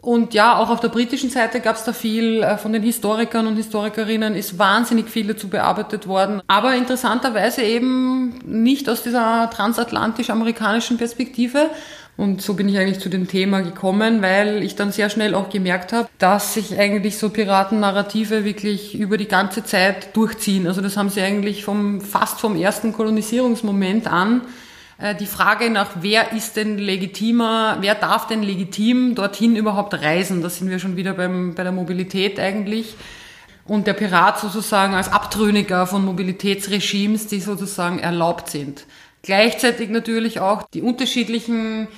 [0.03, 3.47] Und ja, auch auf der britischen Seite gab es da viel äh, von den Historikern
[3.47, 6.43] und Historikerinnen, ist wahnsinnig viel dazu bearbeitet worden.
[6.49, 11.71] Aber interessanterweise eben nicht aus dieser transatlantisch-amerikanischen Perspektive.
[12.17, 15.51] Und so bin ich eigentlich zu dem Thema gekommen, weil ich dann sehr schnell auch
[15.51, 20.67] gemerkt habe, dass sich eigentlich so Piratennarrative wirklich über die ganze Zeit durchziehen.
[20.67, 24.41] Also das haben sie eigentlich vom, fast vom ersten Kolonisierungsmoment an
[25.19, 30.43] die Frage nach, wer ist denn legitimer, wer darf denn legitim dorthin überhaupt reisen?
[30.43, 32.95] Da sind wir schon wieder beim, bei der Mobilität eigentlich.
[33.65, 38.87] Und der Pirat sozusagen als Abtrünniger von Mobilitätsregimes, die sozusagen erlaubt sind.
[39.23, 41.89] Gleichzeitig natürlich auch die unterschiedlichen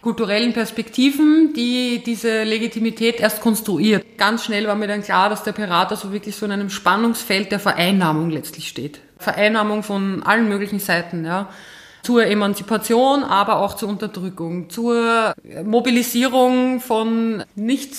[0.00, 4.04] kulturellen Perspektiven, die diese Legitimität erst konstruiert.
[4.16, 7.50] Ganz schnell war mir dann klar, dass der Pirat also wirklich so in einem Spannungsfeld
[7.50, 9.00] der Vereinnahmung letztlich steht.
[9.18, 11.48] Vereinnahmung von allen möglichen Seiten, ja
[12.08, 17.92] zur Emanzipation, aber auch zur Unterdrückung, zur Mobilisierung von nicht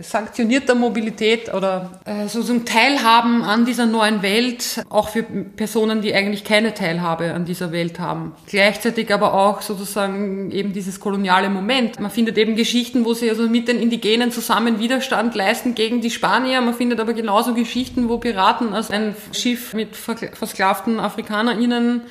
[0.00, 6.44] sanktionierter Mobilität oder äh, sozusagen Teilhaben an dieser neuen Welt, auch für Personen, die eigentlich
[6.44, 8.36] keine Teilhabe an dieser Welt haben.
[8.46, 11.98] Gleichzeitig aber auch sozusagen eben dieses koloniale Moment.
[11.98, 16.12] Man findet eben Geschichten, wo sie also mit den Indigenen zusammen Widerstand leisten gegen die
[16.12, 16.60] Spanier.
[16.60, 22.02] Man findet aber genauso Geschichten, wo Piraten also ein Schiff mit versklavten AfrikanerInnen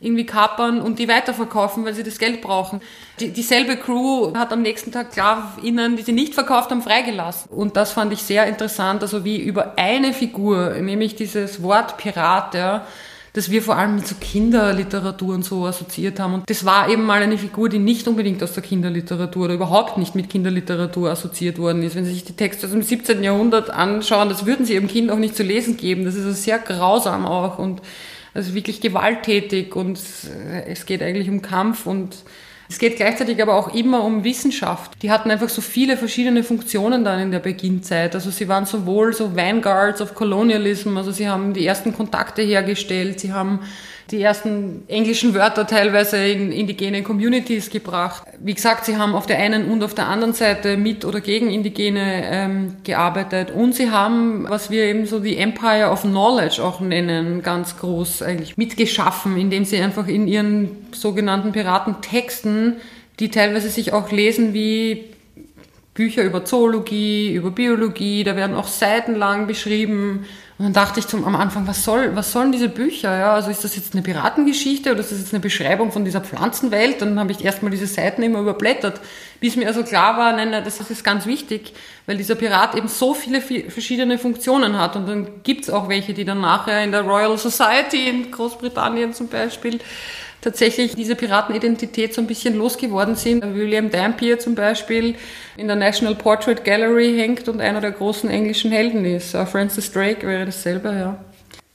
[0.00, 2.80] irgendwie kapern und die weiterverkaufen, weil sie das Geld brauchen.
[3.18, 7.50] Die, dieselbe Crew hat am nächsten Tag Sklavinnen, die sie nicht verkauft haben, freigelassen.
[7.50, 12.54] Und das fand ich sehr interessant, also wie über eine Figur, nämlich dieses Wort Pirat,
[12.54, 12.86] ja,
[13.36, 16.34] das wir vor allem mit so Kinderliteratur und so assoziiert haben.
[16.34, 19.98] Und das war eben mal eine Figur, die nicht unbedingt aus der Kinderliteratur oder überhaupt
[19.98, 21.94] nicht mit Kinderliteratur assoziiert worden ist.
[21.94, 23.22] Wenn Sie sich die Texte aus dem 17.
[23.22, 26.06] Jahrhundert anschauen, das würden Sie Ihrem Kind auch nicht zu lesen geben.
[26.06, 27.82] Das ist also sehr grausam auch und
[28.36, 32.16] also wirklich gewalttätig und äh, es geht eigentlich um Kampf und
[32.68, 35.02] es geht gleichzeitig aber auch immer um Wissenschaft.
[35.02, 38.14] Die hatten einfach so viele verschiedene Funktionen dann in der Beginnzeit.
[38.14, 43.20] Also sie waren sowohl so Vanguards of Colonialism, also sie haben die ersten Kontakte hergestellt,
[43.20, 43.60] sie haben
[44.10, 48.22] die ersten englischen Wörter teilweise in indigene Communities gebracht.
[48.38, 51.50] Wie gesagt, sie haben auf der einen und auf der anderen Seite mit oder gegen
[51.50, 56.80] Indigene ähm, gearbeitet und sie haben, was wir eben so die Empire of Knowledge auch
[56.80, 62.76] nennen, ganz groß eigentlich mitgeschaffen, indem sie einfach in ihren sogenannten Piratentexten,
[63.18, 65.06] die teilweise sich auch lesen wie
[65.94, 70.26] Bücher über Zoologie, über Biologie, da werden auch seitenlang beschrieben,
[70.58, 73.14] und dann dachte ich zum, am Anfang, was soll, was sollen diese Bücher?
[73.14, 76.22] Ja, also ist das jetzt eine Piratengeschichte oder ist das jetzt eine Beschreibung von dieser
[76.22, 77.02] Pflanzenwelt?
[77.02, 79.02] Und dann habe ich erstmal diese Seiten immer überblättert,
[79.38, 81.74] bis mir also klar war, nein, nein, das ist ganz wichtig,
[82.06, 84.96] weil dieser Pirat eben so viele verschiedene Funktionen hat.
[84.96, 89.28] Und dann gibt's auch welche, die dann nachher in der Royal Society in Großbritannien zum
[89.28, 89.78] Beispiel
[90.40, 93.42] tatsächlich diese Piratenidentität so ein bisschen losgeworden sind.
[93.42, 95.14] William Dampier zum Beispiel
[95.56, 99.32] in der National Portrait Gallery hängt und einer der großen englischen Helden ist.
[99.32, 101.24] Francis Drake wäre dasselbe, ja.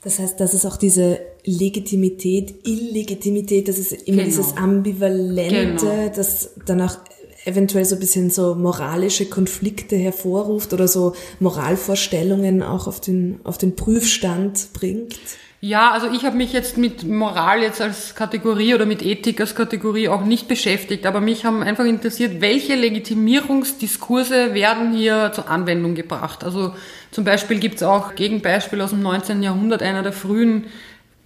[0.04, 4.24] Das heißt, das ist auch diese Legitimität, Illegitimität, das ist immer genau.
[4.24, 6.12] dieses Ambivalente, genau.
[6.16, 6.98] das dann auch
[7.46, 13.58] eventuell so ein bisschen so moralische Konflikte hervorruft oder so Moralvorstellungen auch auf den, auf
[13.58, 15.20] den Prüfstand bringt.
[15.64, 19.54] Ja, also ich habe mich jetzt mit Moral jetzt als Kategorie oder mit Ethik als
[19.54, 25.94] Kategorie auch nicht beschäftigt, aber mich haben einfach interessiert, welche Legitimierungsdiskurse werden hier zur Anwendung
[25.94, 26.44] gebracht.
[26.44, 26.74] Also
[27.12, 29.44] zum Beispiel gibt's auch Gegenbeispiel aus dem 19.
[29.44, 30.66] Jahrhundert, einer der frühen,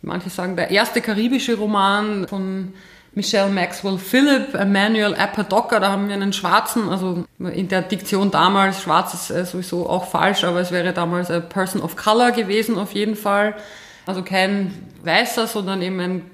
[0.01, 2.73] manche sagen der erste karibische Roman von
[3.13, 8.81] Michelle Maxwell Phillip, Emmanuel Apodaca, da haben wir einen Schwarzen, also in der Diktion damals,
[8.81, 12.77] Schwarz ist äh, sowieso auch falsch, aber es wäre damals a Person of Color gewesen
[12.77, 13.55] auf jeden Fall.
[14.05, 16.31] Also kein Weißer, sondern eben ein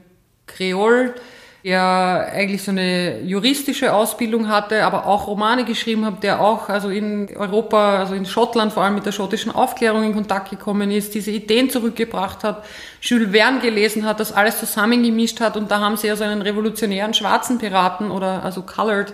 [0.48, 1.16] Kreol,
[1.64, 6.90] der eigentlich so eine juristische Ausbildung hatte, aber auch Romane geschrieben hat, der auch also
[6.90, 11.14] in Europa, also in Schottland vor allem mit der schottischen Aufklärung in Kontakt gekommen ist,
[11.14, 12.66] diese Ideen zurückgebracht hat,
[13.02, 17.14] Jules Verne gelesen hat, das alles zusammengemischt hat und da haben sie also einen revolutionären
[17.14, 19.14] schwarzen Piraten oder also Colored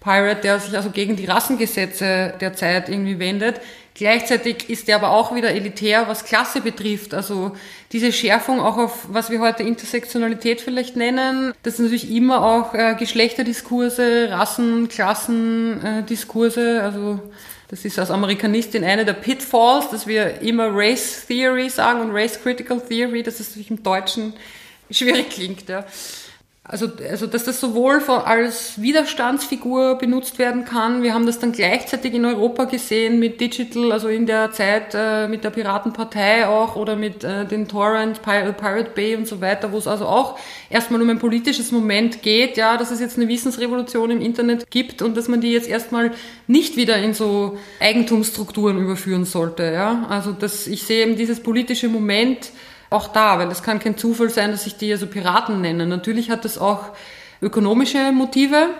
[0.00, 3.60] Pirate, der sich also gegen die Rassengesetze der Zeit irgendwie wendet,
[3.94, 7.14] Gleichzeitig ist er aber auch wieder elitär, was Klasse betrifft.
[7.14, 7.52] Also
[7.92, 12.74] diese Schärfung auch auf, was wir heute Intersektionalität vielleicht nennen, das sind natürlich immer auch
[12.74, 16.78] äh, Geschlechterdiskurse, Rassen, Klassendiskurse.
[16.78, 17.20] Äh, also
[17.68, 22.40] das ist als Amerikanistin eine der Pitfalls, dass wir immer Race Theory sagen und Race
[22.42, 24.34] Critical Theory, dass es natürlich im Deutschen
[24.90, 25.68] schwierig klingt.
[25.68, 25.84] Ja.
[26.66, 31.02] Also, also, dass das sowohl als Widerstandsfigur benutzt werden kann.
[31.02, 35.28] Wir haben das dann gleichzeitig in Europa gesehen mit Digital, also in der Zeit äh,
[35.28, 39.76] mit der Piratenpartei auch oder mit äh, den Torrent, Pirate Bay und so weiter, wo
[39.76, 40.38] es also auch
[40.70, 45.02] erstmal um ein politisches Moment geht, ja, dass es jetzt eine Wissensrevolution im Internet gibt
[45.02, 46.12] und dass man die jetzt erstmal
[46.46, 50.06] nicht wieder in so Eigentumsstrukturen überführen sollte, ja.
[50.08, 52.52] Also, dass ich sehe eben dieses politische Moment,
[52.94, 55.88] auch da, weil es kann kein Zufall sein, dass sich die ja so Piraten nennen.
[55.88, 56.90] Natürlich hat das auch
[57.42, 58.70] ökonomische Motive.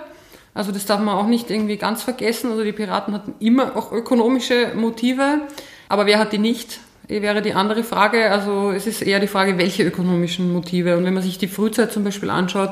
[0.55, 2.51] Also das darf man auch nicht irgendwie ganz vergessen.
[2.51, 5.43] Also die Piraten hatten immer auch ökonomische Motive.
[5.89, 6.81] Aber wer hat die nicht?
[7.09, 8.31] Wäre die andere Frage.
[8.31, 10.97] Also es ist eher die Frage, welche ökonomischen Motive.
[10.97, 12.71] Und wenn man sich die Frühzeit zum Beispiel anschaut,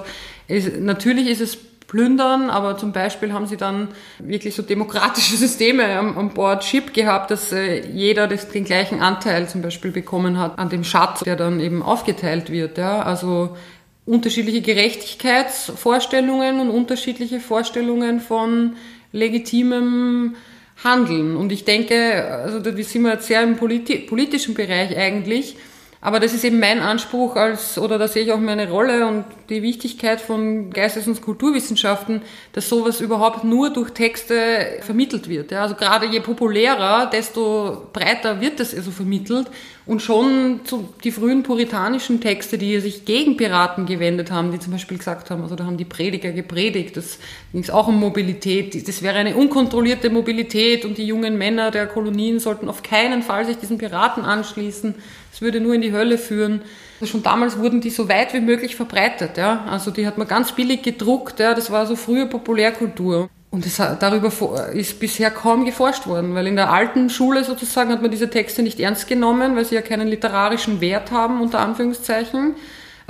[0.48, 1.59] ist, natürlich ist es
[1.92, 6.94] plündern, aber zum Beispiel haben sie dann wirklich so demokratische Systeme am, am Board Ship
[6.94, 11.20] gehabt, dass äh, jeder das, den gleichen Anteil zum Beispiel bekommen hat an dem Schatz,
[11.20, 12.78] der dann eben aufgeteilt wird.
[12.78, 13.02] Ja?
[13.02, 13.59] Also
[14.07, 18.76] unterschiedliche Gerechtigkeitsvorstellungen und unterschiedliche Vorstellungen von
[19.12, 20.37] legitimem
[20.83, 21.37] Handeln.
[21.37, 25.57] Und ich denke, also da sind wir jetzt sehr im politi politischen Bereich eigentlich,
[26.04, 29.24] aber das ist eben mein Anspruch als, oder da sehe ich auch meine Rolle und
[29.48, 35.52] die Wichtigkeit von Geistes- und Kulturwissenschaften, dass sowas überhaupt nur durch Texte vermittelt wird.
[35.52, 39.46] Ja, also gerade je populärer, desto breiter wird es also vermittelt.
[39.86, 44.72] Und schon zu, die frühen puritanischen Texte, die sich gegen Piraten gewendet haben, die zum
[44.72, 47.18] Beispiel gesagt haben, also da haben die Prediger gepredigt, das
[47.52, 52.38] ging auch um Mobilität, das wäre eine unkontrollierte Mobilität und die jungen Männer der Kolonien
[52.38, 54.94] sollten auf keinen Fall sich diesen Piraten anschließen,
[55.33, 56.62] es würde nur in die Hölle führen.
[57.01, 59.64] Also schon damals wurden die so weit wie möglich verbreitet, ja.
[59.68, 61.55] Also die hat man ganz billig gedruckt, ja.
[61.55, 63.31] Das war so frühe Populärkultur.
[63.51, 64.33] Und es, darüber
[64.73, 68.62] ist bisher kaum geforscht worden, weil in der alten Schule sozusagen hat man diese Texte
[68.62, 72.55] nicht ernst genommen, weil sie ja keinen literarischen Wert haben, unter Anführungszeichen.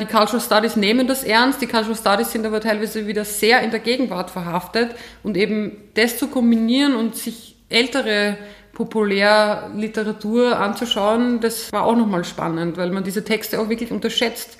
[0.01, 3.71] Die Cultural Studies nehmen das ernst, die Cultural Studies sind aber teilweise wieder sehr in
[3.71, 8.37] der Gegenwart verhaftet und eben das zu kombinieren und sich ältere
[8.73, 14.59] Populärliteratur anzuschauen, das war auch nochmal spannend, weil man diese Texte auch wirklich unterschätzt.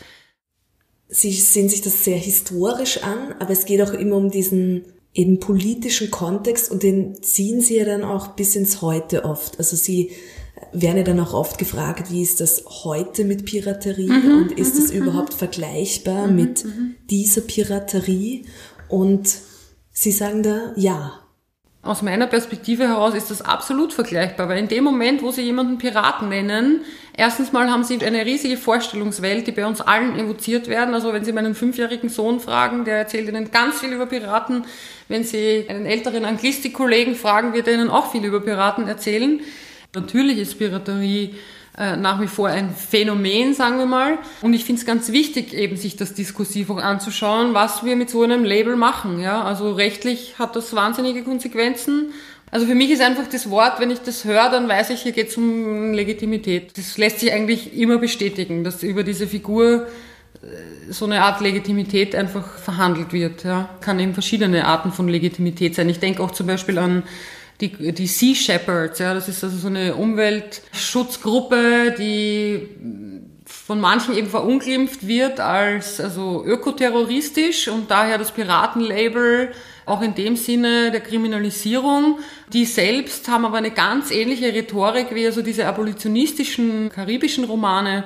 [1.09, 5.41] Sie sehen sich das sehr historisch an, aber es geht auch immer um diesen eben
[5.41, 9.59] politischen Kontext und den ziehen sie ja dann auch bis ins Heute oft.
[9.59, 10.13] Also sie
[10.73, 14.79] werden ja dann auch oft gefragt, wie ist das heute mit Piraterie mhm, und ist
[14.79, 15.39] es mhm, überhaupt mhm.
[15.39, 16.95] vergleichbar mit mhm.
[17.11, 18.47] dieser Piraterie?
[18.89, 19.37] Und
[19.91, 21.22] sie sagen da, ja,
[21.85, 25.79] aus meiner Perspektive heraus ist das absolut vergleichbar, weil in dem Moment, wo Sie jemanden
[25.79, 30.95] Piraten nennen, erstens mal haben Sie eine riesige Vorstellungswelt, die bei uns allen evoziert werden.
[30.95, 34.65] Also wenn Sie meinen fünfjährigen Sohn fragen, der erzählt Ihnen ganz viel über Piraten.
[35.09, 39.41] Wenn Sie einen älteren Anglistik-Kollegen fragen, wird er Ihnen auch viel über Piraten erzählen.
[39.93, 41.35] Natürlich ist Piraterie
[41.79, 44.19] äh, nach wie vor ein Phänomen, sagen wir mal.
[44.43, 48.11] Und ich finde es ganz wichtig, eben sich das diskursiv auch anzuschauen, was wir mit
[48.11, 49.21] so einem Label machen.
[49.21, 52.13] Ja, also rechtlich hat das wahnsinnige Konsequenzen.
[52.51, 55.13] Also für mich ist einfach das Wort, wenn ich das höre, dann weiß ich, hier
[55.13, 56.77] geht es um Legitimität.
[56.77, 59.87] Das lässt sich eigentlich immer bestätigen, dass über diese Figur
[60.43, 63.45] äh, so eine Art Legitimität einfach verhandelt wird.
[63.45, 63.71] Ja.
[63.81, 65.89] Kann eben verschiedene Arten von Legitimität sein.
[65.89, 67.05] Ich denke auch zum Beispiel an
[67.63, 72.69] die, die Sea Shepherds, ja, das ist also so eine Umweltschutzgruppe, die
[73.47, 79.53] von manchen eben verunglimpft wird als also ökoterroristisch und daher das Piratenlabel
[79.87, 82.19] auch in dem Sinne der Kriminalisierung.
[82.53, 88.05] Die selbst haben aber eine ganz ähnliche Rhetorik wie also diese abolitionistischen karibischen Romane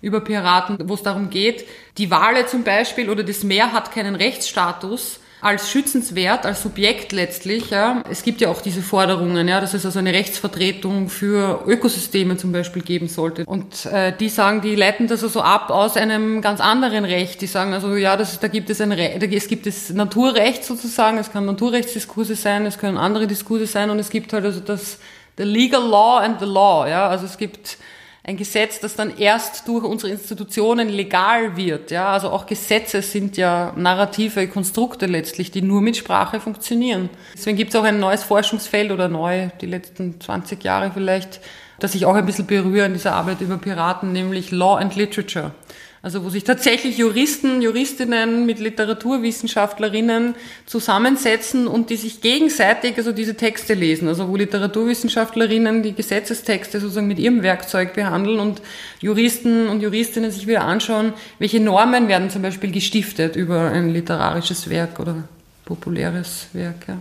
[0.00, 1.66] über Piraten, wo es darum geht,
[1.98, 7.70] die Wale zum Beispiel oder das Meer hat keinen Rechtsstatus als schützenswert, als Subjekt letztlich.
[7.70, 8.04] Ja.
[8.08, 12.52] Es gibt ja auch diese Forderungen, ja, dass es also eine Rechtsvertretung für Ökosysteme zum
[12.52, 13.44] Beispiel geben sollte.
[13.44, 17.40] Und äh, die sagen, die leiten das also ab aus einem ganz anderen Recht.
[17.40, 21.18] Die sagen also, ja, das, da gibt es ein Re es gibt das Naturrecht sozusagen,
[21.18, 24.98] es kann Naturrechtsdiskurse sein, es können andere Diskurse sein und es gibt halt also das
[25.38, 26.86] the legal law and the law.
[26.86, 27.08] Ja.
[27.08, 27.78] Also es gibt
[28.24, 31.90] ein Gesetz, das dann erst durch unsere Institutionen legal wird.
[31.90, 37.10] Ja, also auch Gesetze sind ja narrative Konstrukte letztlich, die nur mit Sprache funktionieren.
[37.34, 41.40] Deswegen gibt es auch ein neues Forschungsfeld oder neu, die letzten 20 Jahre vielleicht,
[41.82, 45.52] das ich auch ein bisschen berühre in dieser Arbeit über Piraten, nämlich Law and Literature.
[46.00, 50.34] Also wo sich tatsächlich Juristen, Juristinnen mit Literaturwissenschaftlerinnen
[50.66, 54.08] zusammensetzen und die sich gegenseitig also diese Texte lesen.
[54.08, 58.62] Also wo Literaturwissenschaftlerinnen die Gesetzestexte sozusagen mit ihrem Werkzeug behandeln und
[59.00, 64.70] Juristen und Juristinnen sich wieder anschauen, welche Normen werden zum Beispiel gestiftet über ein literarisches
[64.70, 65.22] Werk oder
[65.64, 66.88] populäres Werk.
[66.88, 66.98] Ja.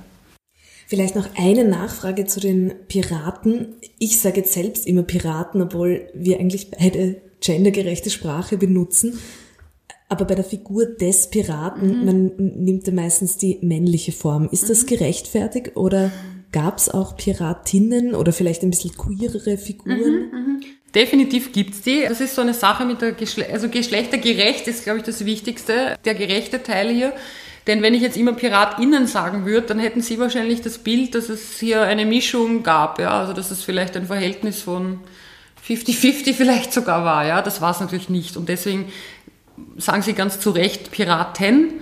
[0.92, 3.76] Vielleicht noch eine Nachfrage zu den Piraten.
[3.98, 9.18] Ich sage jetzt selbst immer Piraten, obwohl wir eigentlich beide gendergerechte Sprache benutzen.
[10.10, 12.06] Aber bei der Figur des Piraten, mhm.
[12.06, 12.32] man
[12.66, 14.50] nimmt ja meistens die männliche Form.
[14.52, 14.88] Ist das mhm.
[14.88, 16.12] gerechtfertigt oder
[16.52, 19.98] gab es auch Piratinnen oder vielleicht ein bisschen queerere Figuren?
[19.98, 20.62] Mhm, mhm.
[20.94, 22.02] Definitiv gibt's die.
[22.02, 25.96] Das ist so eine Sache mit der Geschle also geschlechtergerecht ist, glaube ich, das Wichtigste,
[26.04, 27.14] der gerechte Teil hier.
[27.68, 31.30] Denn wenn ich jetzt immer PiratInnen sagen würde, dann hätten Sie wahrscheinlich das Bild, dass
[31.30, 35.00] es hier eine Mischung gab, ja, also dass es vielleicht ein Verhältnis von
[35.68, 37.26] 50-50 vielleicht sogar war.
[37.26, 38.36] Ja, das war es natürlich nicht.
[38.36, 38.92] Und deswegen
[39.78, 41.74] sagen Sie ganz zu Recht Piraten,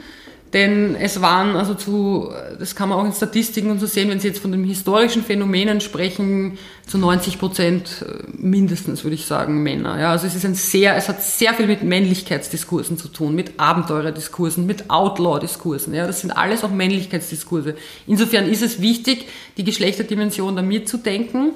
[0.53, 4.19] denn es waren also zu, das kann man auch in Statistiken und so sehen, wenn
[4.19, 6.57] Sie jetzt von den historischen Phänomenen sprechen,
[6.87, 9.99] zu 90 Prozent äh, mindestens, würde ich sagen, Männer.
[9.99, 13.59] Ja, also es ist ein sehr, es hat sehr viel mit Männlichkeitsdiskursen zu tun, mit
[13.59, 15.93] Abenteurerdiskursen, mit Outlaw-Diskursen.
[15.93, 17.75] Ja, das sind alles auch Männlichkeitsdiskurse.
[18.07, 21.51] Insofern ist es wichtig, die Geschlechterdimension da mitzudenken.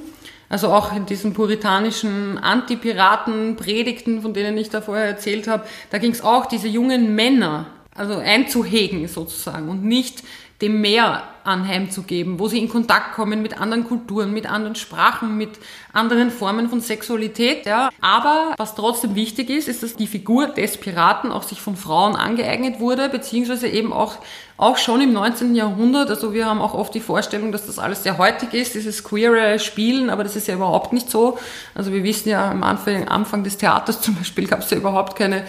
[0.49, 6.11] Also auch in diesen puritanischen Antipiraten-Predigten, von denen ich da vorher erzählt habe, da ging
[6.11, 10.23] es auch diese jungen Männer, also einzuhegen sozusagen und nicht
[10.63, 15.49] dem Meer anheimzugeben, wo sie in Kontakt kommen mit anderen Kulturen, mit anderen Sprachen, mit
[15.91, 17.65] anderen Formen von Sexualität.
[17.65, 17.89] Ja.
[17.99, 22.15] Aber was trotzdem wichtig ist, ist, dass die Figur des Piraten auch sich von Frauen
[22.15, 24.19] angeeignet wurde, beziehungsweise eben auch,
[24.55, 25.53] auch schon im 19.
[25.53, 26.09] Jahrhundert.
[26.09, 29.59] Also wir haben auch oft die Vorstellung, dass das alles sehr heutig ist, dieses queere
[29.59, 31.37] Spielen, aber das ist ja überhaupt nicht so.
[31.75, 35.17] Also wir wissen ja am Anfang, Anfang des Theaters zum Beispiel gab es ja überhaupt
[35.17, 35.43] keine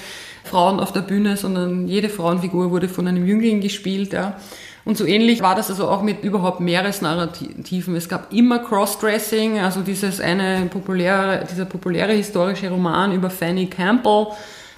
[0.45, 4.13] Frauen auf der Bühne, sondern jede Frauenfigur wurde von einem Jüngling gespielt.
[4.13, 4.37] Ja.
[4.85, 7.97] Und so ähnlich war das also auch mit überhaupt Meeresnarrativen.
[7.97, 14.29] Es gab immer Crossdressing, also dieses eine populäre, dieser populäre historische Roman über Fanny Campbell.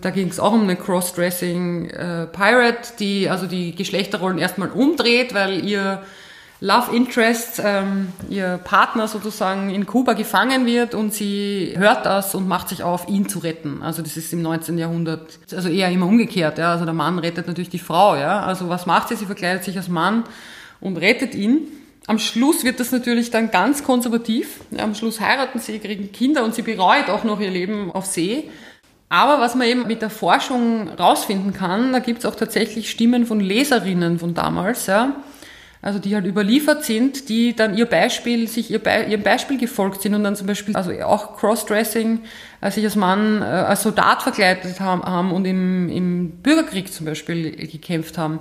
[0.00, 5.34] Da ging es auch um eine Crossdressing äh, Pirate, die also die Geschlechterrollen erstmal umdreht,
[5.34, 6.02] weil ihr
[6.60, 12.48] Love Interest, ähm, ihr Partner sozusagen in Kuba gefangen wird und sie hört das und
[12.48, 13.82] macht sich auf, ihn zu retten.
[13.82, 14.78] Also das ist im 19.
[14.78, 16.56] Jahrhundert, also eher immer umgekehrt.
[16.56, 16.72] Ja?
[16.72, 18.16] Also der Mann rettet natürlich die Frau.
[18.16, 18.40] Ja?
[18.40, 19.16] Also was macht sie?
[19.16, 20.24] Sie verkleidet sich als Mann
[20.80, 21.68] und rettet ihn.
[22.06, 24.60] Am Schluss wird das natürlich dann ganz konservativ.
[24.78, 28.48] Am Schluss heiraten sie, kriegen Kinder und sie bereut auch noch ihr Leben auf See.
[29.08, 33.26] Aber was man eben mit der Forschung rausfinden kann, da gibt es auch tatsächlich Stimmen
[33.26, 35.14] von Leserinnen von damals, ja,
[35.86, 40.02] also die halt überliefert sind, die dann ihr Beispiel, sich ihr Be ihrem Beispiel gefolgt
[40.02, 42.22] sind und dann zum Beispiel, also auch Crossdressing,
[42.60, 47.06] als sich als Mann, äh, als Soldat verkleidet haben, haben und im, im Bürgerkrieg zum
[47.06, 48.40] Beispiel gekämpft haben.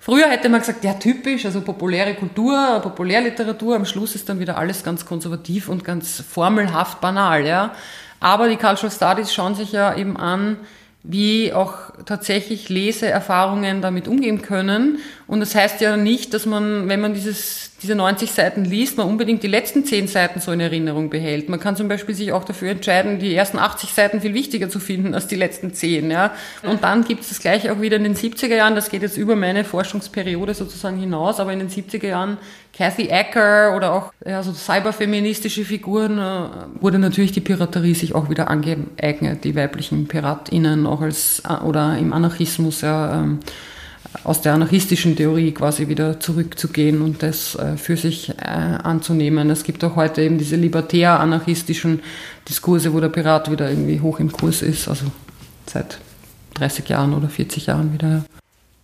[0.00, 4.56] Früher hätte man gesagt, ja typisch, also populäre Kultur, Populärliteratur, am Schluss ist dann wieder
[4.56, 7.74] alles ganz konservativ und ganz formelhaft banal, ja.
[8.18, 10.56] Aber die Cultural Studies schauen sich ja eben an,
[11.02, 11.74] wie auch
[12.06, 14.98] tatsächlich Leseerfahrungen damit umgehen können.
[15.28, 19.06] Und das heißt ja nicht, dass man, wenn man dieses diese 90 Seiten liest, man
[19.06, 21.48] unbedingt die letzten 10 Seiten so in Erinnerung behält.
[21.48, 24.80] Man kann zum Beispiel sich auch dafür entscheiden, die ersten 80 Seiten viel wichtiger zu
[24.80, 26.10] finden als die letzten 10.
[26.10, 26.32] Ja?
[26.64, 29.16] Und dann gibt es das gleiche auch wieder in den 70er Jahren, das geht jetzt
[29.16, 32.38] über meine Forschungsperiode sozusagen hinaus, aber in den 70er Jahren
[32.76, 38.28] Kathy Acker oder auch ja, so cyberfeministische Figuren äh, wurde natürlich die Piraterie sich auch
[38.28, 43.38] wieder angeeignet, die weiblichen PiratInnen auch als äh, oder im Anarchismus ja, ähm,
[44.24, 49.50] aus der anarchistischen Theorie quasi wieder zurückzugehen und das äh, für sich äh, anzunehmen.
[49.50, 52.00] Es gibt auch heute eben diese libertär-anarchistischen
[52.48, 55.06] Diskurse, wo der Pirat wieder irgendwie hoch im Kurs ist, also
[55.66, 55.98] seit
[56.54, 58.24] 30 Jahren oder 40 Jahren wieder.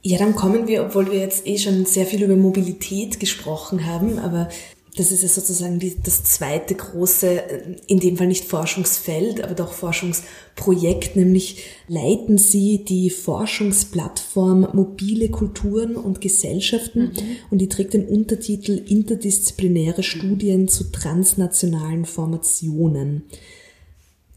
[0.03, 4.19] Ja, dann kommen wir, obwohl wir jetzt eh schon sehr viel über Mobilität gesprochen haben,
[4.19, 4.51] aber
[4.97, 7.43] das ist ja sozusagen die, das zweite große,
[7.89, 15.97] in dem Fall nicht Forschungsfeld, aber doch Forschungsprojekt, nämlich leiten Sie die Forschungsplattform Mobile Kulturen
[15.97, 17.37] und Gesellschaften mhm.
[17.51, 23.25] und die trägt den Untertitel Interdisziplinäre Studien zu transnationalen Formationen.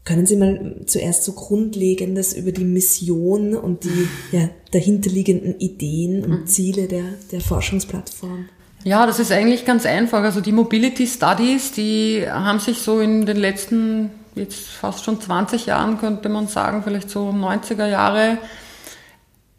[0.04, 6.40] Können Sie mal zuerst so Grundlegendes über die Mission und die ja, dahinterliegenden Ideen und
[6.40, 6.46] mhm.
[6.46, 8.48] Ziele der, der Forschungsplattform?
[8.84, 10.22] Ja, das ist eigentlich ganz einfach.
[10.22, 15.66] Also die Mobility Studies, die haben sich so in den letzten, jetzt fast schon 20
[15.66, 18.38] Jahren, könnte man sagen, vielleicht so 90er Jahre,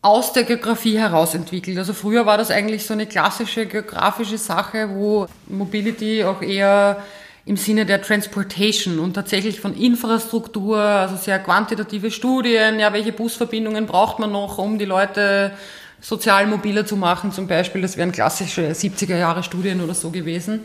[0.01, 1.77] aus der Geografie heraus entwickelt.
[1.77, 7.03] Also früher war das eigentlich so eine klassische geografische Sache, wo Mobility auch eher
[7.45, 13.88] im Sinne der Transportation und tatsächlich von Infrastruktur, also sehr quantitative Studien, ja, welche Busverbindungen
[13.88, 15.51] braucht man noch, um die Leute
[16.01, 17.81] sozial mobiler zu machen zum Beispiel.
[17.81, 20.62] Das wären klassische 70er Jahre Studien oder so gewesen.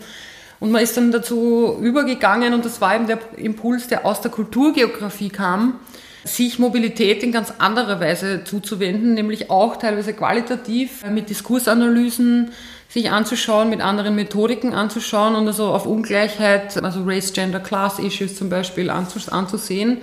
[0.61, 4.31] Und man ist dann dazu übergegangen, und das war eben der Impuls, der aus der
[4.31, 5.81] Kulturgeografie kam,
[6.25, 12.51] sich Mobilität in ganz anderer Weise zuzuwenden, nämlich auch teilweise qualitativ mit Diskursanalysen
[12.88, 18.37] sich anzuschauen, mit anderen Methodiken anzuschauen und also auf Ungleichheit, also Race, Gender, Class Issues
[18.37, 19.99] zum Beispiel anzusehen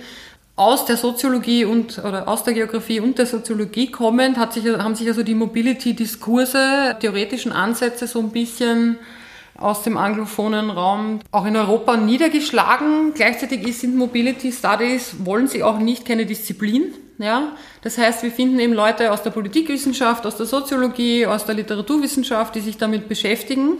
[0.56, 4.94] aus der Soziologie und oder aus der Geografie und der Soziologie kommend hat sich, haben
[4.94, 8.98] sich also die Mobility-Diskurse, theoretischen Ansätze so ein bisschen
[9.56, 13.14] aus dem anglophonen Raum auch in Europa niedergeschlagen.
[13.14, 16.92] Gleichzeitig sind Mobility Studies, wollen sie auch nicht keine Disziplin.
[17.18, 17.52] Ja?
[17.82, 22.54] Das heißt, wir finden eben Leute aus der Politikwissenschaft, aus der Soziologie, aus der Literaturwissenschaft,
[22.54, 23.78] die sich damit beschäftigen.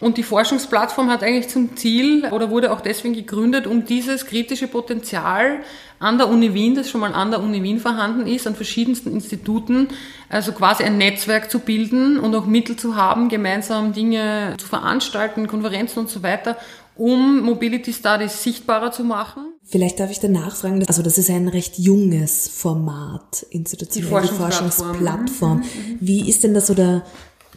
[0.00, 4.68] Und die Forschungsplattform hat eigentlich zum Ziel oder wurde auch deswegen gegründet, um dieses kritische
[4.68, 5.60] Potenzial
[5.98, 9.12] an der Uni Wien, das schon mal an der Uni Wien vorhanden ist, an verschiedensten
[9.12, 9.88] Instituten,
[10.28, 15.48] also quasi ein Netzwerk zu bilden und auch Mittel zu haben, gemeinsam Dinge zu veranstalten,
[15.48, 16.56] Konferenzen und so weiter,
[16.94, 19.54] um Mobility Studies sichtbarer zu machen.
[19.64, 24.98] Vielleicht darf ich danach fragen, also das ist ein recht junges Format, institutionell die Forschungsplattform.
[24.98, 25.58] Die Forschungsplattform.
[25.58, 25.98] Mhm.
[26.00, 27.04] Wie ist denn das oder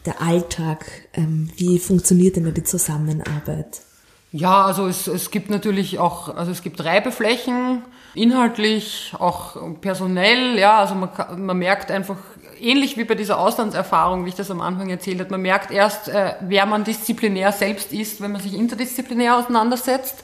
[0.06, 0.86] der Alltag?
[1.12, 3.82] Ähm, wie funktioniert denn da die Zusammenarbeit?
[4.32, 7.82] Ja, also es, es gibt natürlich auch, also es gibt Reibeflächen,
[8.14, 12.16] inhaltlich, auch personell, ja, also man, man merkt einfach
[12.58, 15.30] ähnlich wie bei dieser Auslandserfahrung, wie ich das am Anfang erzählt habe.
[15.30, 20.22] Man merkt erst, äh, wer man disziplinär selbst ist, wenn man sich interdisziplinär auseinandersetzt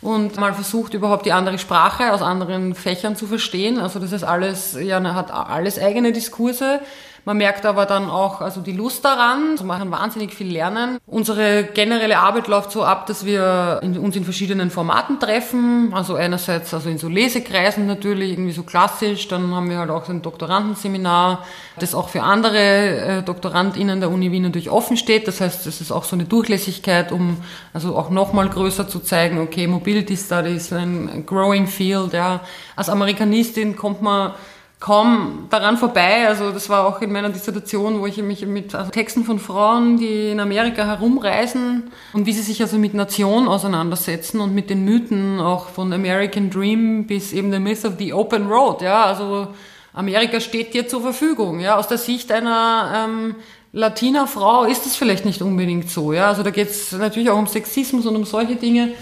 [0.00, 3.78] und mal versucht, überhaupt die andere Sprache aus anderen Fächern zu verstehen.
[3.78, 6.80] Also das ist alles, ja, hat alles eigene Diskurse.
[7.24, 9.52] Man merkt aber dann auch also die Lust daran.
[9.52, 10.98] Also kann wahnsinnig viel lernen.
[11.06, 15.92] Unsere generelle Arbeit läuft so ab, dass wir in, uns in verschiedenen Formaten treffen.
[15.92, 19.28] Also einerseits also in so Lesekreisen natürlich, irgendwie so klassisch.
[19.28, 21.44] Dann haben wir halt auch so ein Doktorandenseminar,
[21.78, 25.28] das auch für andere äh, DoktorandInnen der Uni Wien natürlich offen steht.
[25.28, 27.38] Das heißt, es ist auch so eine Durchlässigkeit, um
[27.72, 32.40] also auch nochmal größer zu zeigen, okay, Mobility Studies, ein growing field, ja.
[32.76, 34.32] Als Amerikanistin kommt man
[34.80, 36.28] kaum daran vorbei.
[36.28, 39.96] Also das war auch in meiner Dissertation, wo ich mich mit also Texten von Frauen,
[39.96, 44.84] die in Amerika herumreisen und wie sie sich also mit Nation auseinandersetzen und mit den
[44.84, 48.82] Mythen auch von American Dream bis eben der Myth of the Open Road.
[48.82, 49.48] Ja, also
[49.92, 51.58] Amerika steht dir zur Verfügung.
[51.58, 53.34] Ja, aus der Sicht einer ähm,
[53.72, 56.12] Latina Frau ist das vielleicht nicht unbedingt so.
[56.12, 58.92] Ja, also da geht es natürlich auch um Sexismus und um solche Dinge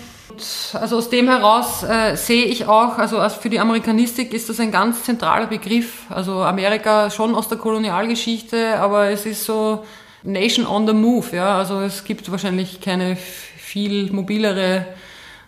[0.74, 4.70] also aus dem heraus äh, sehe ich auch, also für die Amerikanistik ist das ein
[4.70, 6.02] ganz zentraler Begriff.
[6.10, 9.84] Also Amerika schon aus der Kolonialgeschichte, aber es ist so
[10.22, 11.34] Nation on the Move.
[11.34, 14.86] Ja, also es gibt wahrscheinlich keine viel mobilere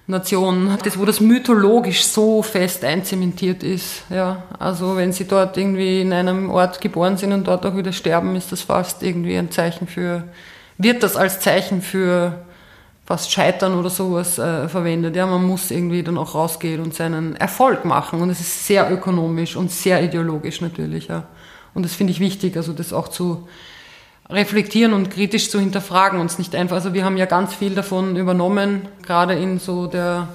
[0.07, 4.05] Nation, das, wo das mythologisch so fest einzementiert ist.
[4.09, 7.93] Ja, also wenn sie dort irgendwie in einem Ort geboren sind und dort auch wieder
[7.93, 10.25] sterben, ist das fast irgendwie ein Zeichen für,
[10.79, 12.47] wird das als Zeichen für
[13.09, 15.17] fast Scheitern oder sowas äh, verwendet.
[15.17, 18.21] Ja, man muss irgendwie dann auch rausgehen und seinen Erfolg machen.
[18.21, 21.09] Und es ist sehr ökonomisch und sehr ideologisch natürlich.
[21.09, 21.25] Ja.
[21.73, 23.49] Und das finde ich wichtig, also das auch zu
[24.29, 26.21] reflektieren und kritisch zu hinterfragen.
[26.21, 30.29] Uns nicht einfach, also wir haben ja ganz viel davon übernommen, gerade in so der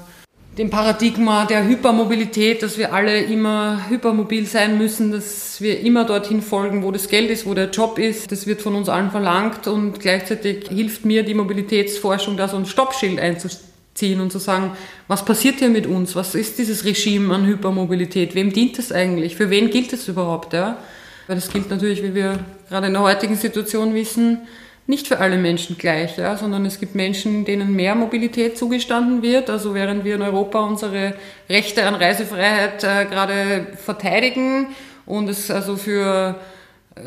[0.58, 6.42] dem Paradigma der Hypermobilität, dass wir alle immer hypermobil sein müssen, dass wir immer dorthin
[6.42, 8.32] folgen, wo das Geld ist, wo der Job ist.
[8.32, 12.68] Das wird von uns allen verlangt und gleichzeitig hilft mir die Mobilitätsforschung, da so ein
[12.68, 14.72] Stoppschild einzuziehen und zu sagen,
[15.08, 16.16] was passiert hier mit uns?
[16.16, 18.36] Was ist dieses Regime an Hypermobilität?
[18.36, 19.36] Wem dient es eigentlich?
[19.36, 20.54] Für wen gilt es überhaupt?
[20.54, 20.78] Ja?
[21.26, 22.38] Weil das gilt natürlich, wie wir
[22.70, 24.40] gerade in der heutigen Situation wissen,
[24.86, 29.50] nicht für alle Menschen gleich, ja, sondern es gibt Menschen, denen mehr Mobilität zugestanden wird.
[29.50, 31.14] Also während wir in Europa unsere
[31.50, 34.68] Rechte an Reisefreiheit äh, gerade verteidigen
[35.06, 36.36] und es also für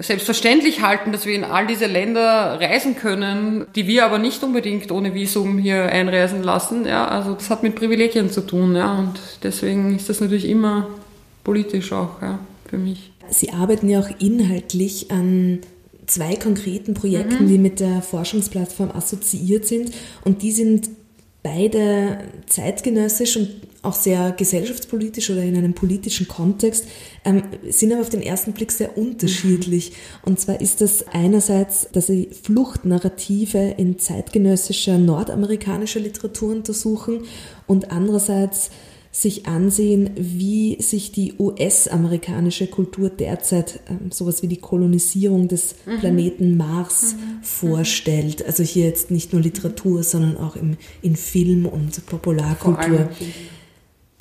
[0.01, 4.91] selbstverständlich halten, dass wir in all diese Länder reisen können, die wir aber nicht unbedingt
[4.91, 6.87] ohne Visum hier einreisen lassen.
[6.87, 10.89] Ja, also das hat mit Privilegien zu tun, ja, und deswegen ist das natürlich immer
[11.45, 13.13] politisch auch, ja, für mich.
[13.29, 15.61] Sie arbeiten ja auch inhaltlich an
[16.07, 17.49] zwei konkreten Projekten, mhm.
[17.49, 19.93] die mit der Forschungsplattform assoziiert sind.
[20.25, 20.89] Und die sind
[21.43, 23.49] beide zeitgenössisch und
[23.83, 26.87] auch sehr gesellschaftspolitisch oder in einem politischen Kontext,
[27.25, 29.93] ähm, sind aber auf den ersten Blick sehr unterschiedlich.
[30.23, 37.27] Und zwar ist das einerseits, dass sie Fluchtnarrative in zeitgenössischer nordamerikanischer Literatur untersuchen
[37.69, 38.71] und andererseits
[39.17, 46.01] sich ansehen, wie sich die US-amerikanische Kultur derzeit ähm, sowas wie die Kolonisierung des mhm.
[46.01, 47.43] Planeten Mars mhm.
[47.43, 48.45] vorstellt.
[48.45, 53.09] Also hier jetzt nicht nur Literatur, sondern auch im, in Film und Popularkultur.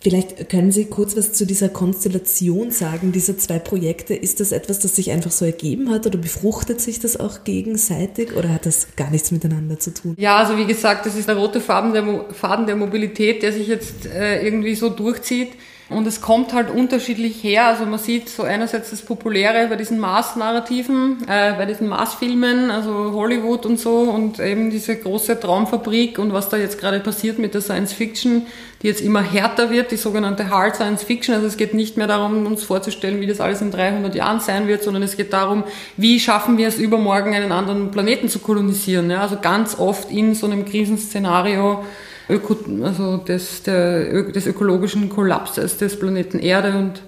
[0.06, 4.14] Vielleicht können Sie kurz was zu dieser Konstellation sagen, dieser zwei Projekte.
[4.14, 8.36] Ist das etwas, das sich einfach so ergeben hat oder befruchtet sich das auch gegenseitig
[8.36, 10.14] oder hat das gar nichts miteinander zu tun?
[10.20, 13.68] Ja, also wie gesagt, das ist der rote Faden der, Faden der Mobilität, der sich
[13.68, 15.54] jetzt äh, irgendwie so durchzieht.
[15.88, 17.68] Und es kommt halt unterschiedlich her.
[17.68, 23.12] Also man sieht so einerseits das Populäre bei diesen Mars-Narrativen, äh, bei diesen Mars-Filmen, also
[23.14, 27.54] Hollywood und so und eben diese große Traumfabrik und was da jetzt gerade passiert mit
[27.54, 28.48] der Science Fiction,
[28.82, 31.36] die jetzt immer härter wird, die sogenannte Hard Science Fiction.
[31.36, 34.68] Also es geht nicht mehr darum, uns vorzustellen, wie das alles in 300 Jahren sein
[34.68, 35.66] wird, sondern es geht darum,
[35.98, 39.12] wie schaffen wir es übermorgen, einen anderen Planeten zu kolonisieren.
[39.12, 39.22] Ja?
[39.22, 41.84] Also ganz oft in so einem Krisenszenario
[42.30, 46.78] Öko, also des, der, des ökologischen Kollapses des Planeten Erde.
[46.78, 47.02] Und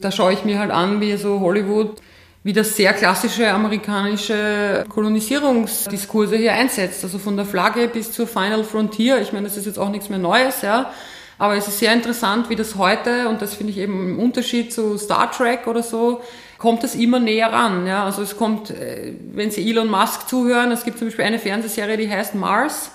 [0.00, 1.96] da schaue ich mir halt an, wie so Hollywood
[2.44, 7.04] wie das sehr klassische amerikanische Kolonisierungsdiskurse hier einsetzt.
[7.04, 9.20] Also von der Flagge bis zur Final Frontier.
[9.20, 10.90] Ich meine, das ist jetzt auch nichts mehr Neues, ja.
[11.36, 14.72] Aber es ist sehr interessant, wie das heute, und das finde ich eben im Unterschied
[14.72, 16.22] zu Star Trek oder so,
[16.58, 17.86] kommt es immer näher ran.
[17.86, 18.04] Ja?
[18.04, 21.96] Also es kommt, äh, wenn Sie Elon Musk zuhören, es gibt zum Beispiel eine Fernsehserie,
[21.96, 22.90] die heißt Mars.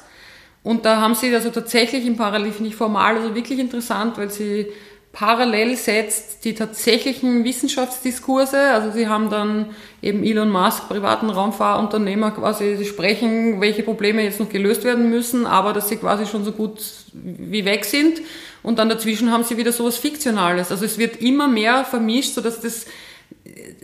[0.63, 4.29] Und da haben sie also tatsächlich im Parallel, finde ich formal, also wirklich interessant, weil
[4.29, 4.67] sie
[5.11, 8.57] parallel setzt die tatsächlichen Wissenschaftsdiskurse.
[8.57, 9.67] Also sie haben dann
[10.01, 15.45] eben Elon Musk, privaten Raumfahrunternehmer, quasi, sie sprechen, welche Probleme jetzt noch gelöst werden müssen,
[15.45, 16.81] aber dass sie quasi schon so gut
[17.13, 18.21] wie weg sind.
[18.63, 20.71] Und dann dazwischen haben sie wieder sowas Fiktionales.
[20.71, 22.85] Also es wird immer mehr vermischt, sodass das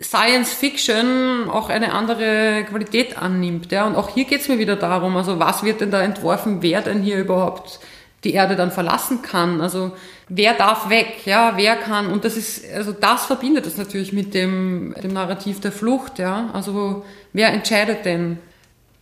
[0.02, 3.72] Science Fiction auch eine andere Qualität annimmt.
[3.72, 3.86] Ja?
[3.86, 6.82] Und auch hier geht es mir wieder darum, also was wird denn da entworfen, wer
[6.82, 7.80] denn hier überhaupt
[8.24, 9.62] die Erde dann verlassen kann.
[9.62, 9.92] Also
[10.28, 12.08] wer darf weg, ja, wer kann.
[12.08, 16.50] Und das ist, also das verbindet das natürlich mit dem, dem Narrativ der Flucht, ja.
[16.54, 18.40] Also wer entscheidet denn?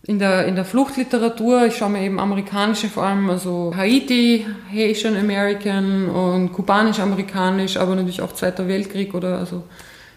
[0.04, 5.16] In der, in der Fluchtliteratur, ich schaue mir eben amerikanische vor allem, also Haiti, Haitian
[5.16, 9.64] American und kubanisch-amerikanisch, aber natürlich auch Zweiter Weltkrieg oder also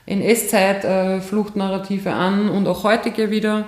[0.05, 3.67] NS-Zeit äh, Fluchtnarrative an und auch heutige wieder.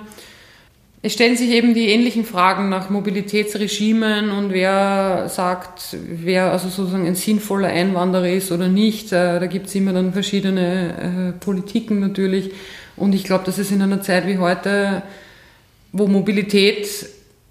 [1.02, 7.06] Es stellen sich eben die ähnlichen Fragen nach Mobilitätsregimen und wer sagt, wer also sozusagen
[7.06, 9.12] ein sinnvoller Einwanderer ist oder nicht.
[9.12, 12.52] Äh, da gibt es immer dann verschiedene äh, Politiken natürlich.
[12.96, 15.02] Und ich glaube, dass es in einer Zeit wie heute,
[15.92, 16.88] wo Mobilität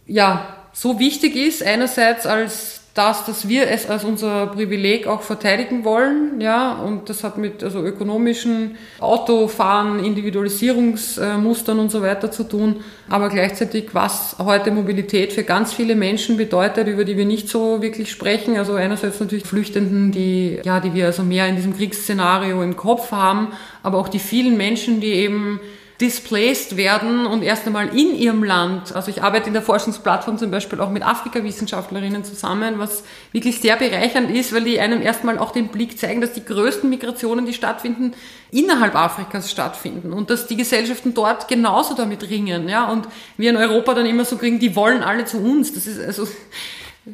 [0.07, 5.83] ja so wichtig ist, einerseits als das, dass wir es als unser Privileg auch verteidigen
[5.83, 12.83] wollen, ja, und das hat mit also ökonomischen Autofahren, Individualisierungsmustern und so weiter zu tun,
[13.09, 17.81] aber gleichzeitig, was heute Mobilität für ganz viele Menschen bedeutet, über die wir nicht so
[17.81, 22.61] wirklich sprechen, also einerseits natürlich Flüchtenden, die, ja, die wir also mehr in diesem Kriegsszenario
[22.61, 25.59] im Kopf haben, aber auch die vielen Menschen, die eben
[26.03, 28.93] displaced werden und erst einmal in ihrem Land.
[28.93, 33.77] Also ich arbeite in der Forschungsplattform zum Beispiel auch mit Afrika-Wissenschaftlerinnen zusammen, was wirklich sehr
[33.77, 37.53] bereichernd ist, weil die einem erstmal auch den Blick zeigen, dass die größten Migrationen, die
[37.53, 38.13] stattfinden,
[38.51, 42.67] innerhalb Afrikas stattfinden und dass die Gesellschaften dort genauso damit ringen.
[42.67, 42.91] Ja?
[42.91, 45.73] Und wir in Europa dann immer so kriegen, die wollen alle zu uns.
[45.73, 46.27] Das ist also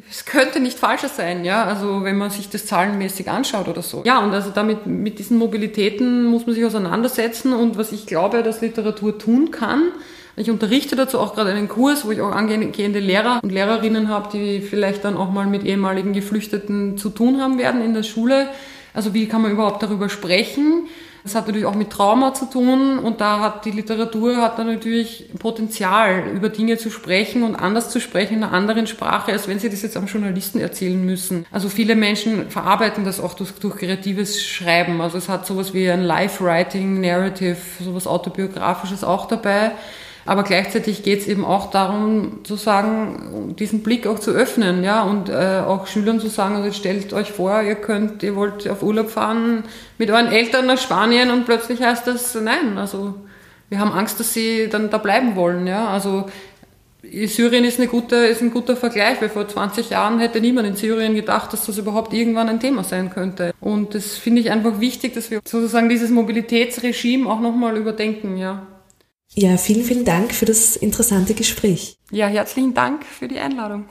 [0.08, 4.02] es könnte nicht falscher sein, ja, also wenn man sich das zahlenmäßig anschaut oder so.
[4.04, 8.42] Ja, und also damit, mit diesen Mobilitäten muss man sich auseinandersetzen und was ich glaube,
[8.44, 9.90] dass Literatur tun kann,
[10.36, 14.30] ich unterrichte dazu auch gerade einen Kurs, wo ich auch angehende Lehrer und Lehrerinnen habe,
[14.32, 18.48] die vielleicht dann auch mal mit ehemaligen Geflüchteten zu tun haben werden in der Schule.
[18.94, 20.84] Also wie kann man überhaupt darüber sprechen?
[21.22, 24.66] Das hat natürlich auch mit Trauma zu tun und da hat die Literatur hat dann
[24.68, 29.46] natürlich Potenzial, über Dinge zu sprechen und anders zu sprechen in einer anderen Sprache, als
[29.48, 31.46] wenn sie das jetzt am Journalisten erzählen müssen.
[31.50, 35.00] Also viele Menschen verarbeiten das auch durch, durch kreatives Schreiben.
[35.00, 39.72] Also es hat sowas wie ein Life-Writing, Narrative, sowas autobiografisches auch dabei.
[40.30, 45.02] Aber gleichzeitig geht es eben auch darum, zu sagen, diesen Blick auch zu öffnen, ja,
[45.02, 48.84] und äh, auch Schülern zu sagen, also stellt euch vor, ihr könnt, ihr wollt auf
[48.84, 49.64] Urlaub fahren
[49.98, 53.16] mit euren Eltern nach Spanien und plötzlich heißt das, nein, also
[53.70, 56.26] wir haben Angst, dass sie dann da bleiben wollen, ja, also
[57.02, 60.76] Syrien ist, eine gute, ist ein guter Vergleich, weil vor 20 Jahren hätte niemand in
[60.76, 63.52] Syrien gedacht, dass das überhaupt irgendwann ein Thema sein könnte.
[63.60, 68.64] Und das finde ich einfach wichtig, dass wir sozusagen dieses Mobilitätsregime auch nochmal überdenken, ja.
[69.34, 71.96] Ja, vielen, vielen Dank für das interessante Gespräch.
[72.10, 73.88] Ja, herzlichen Dank für die Einladung.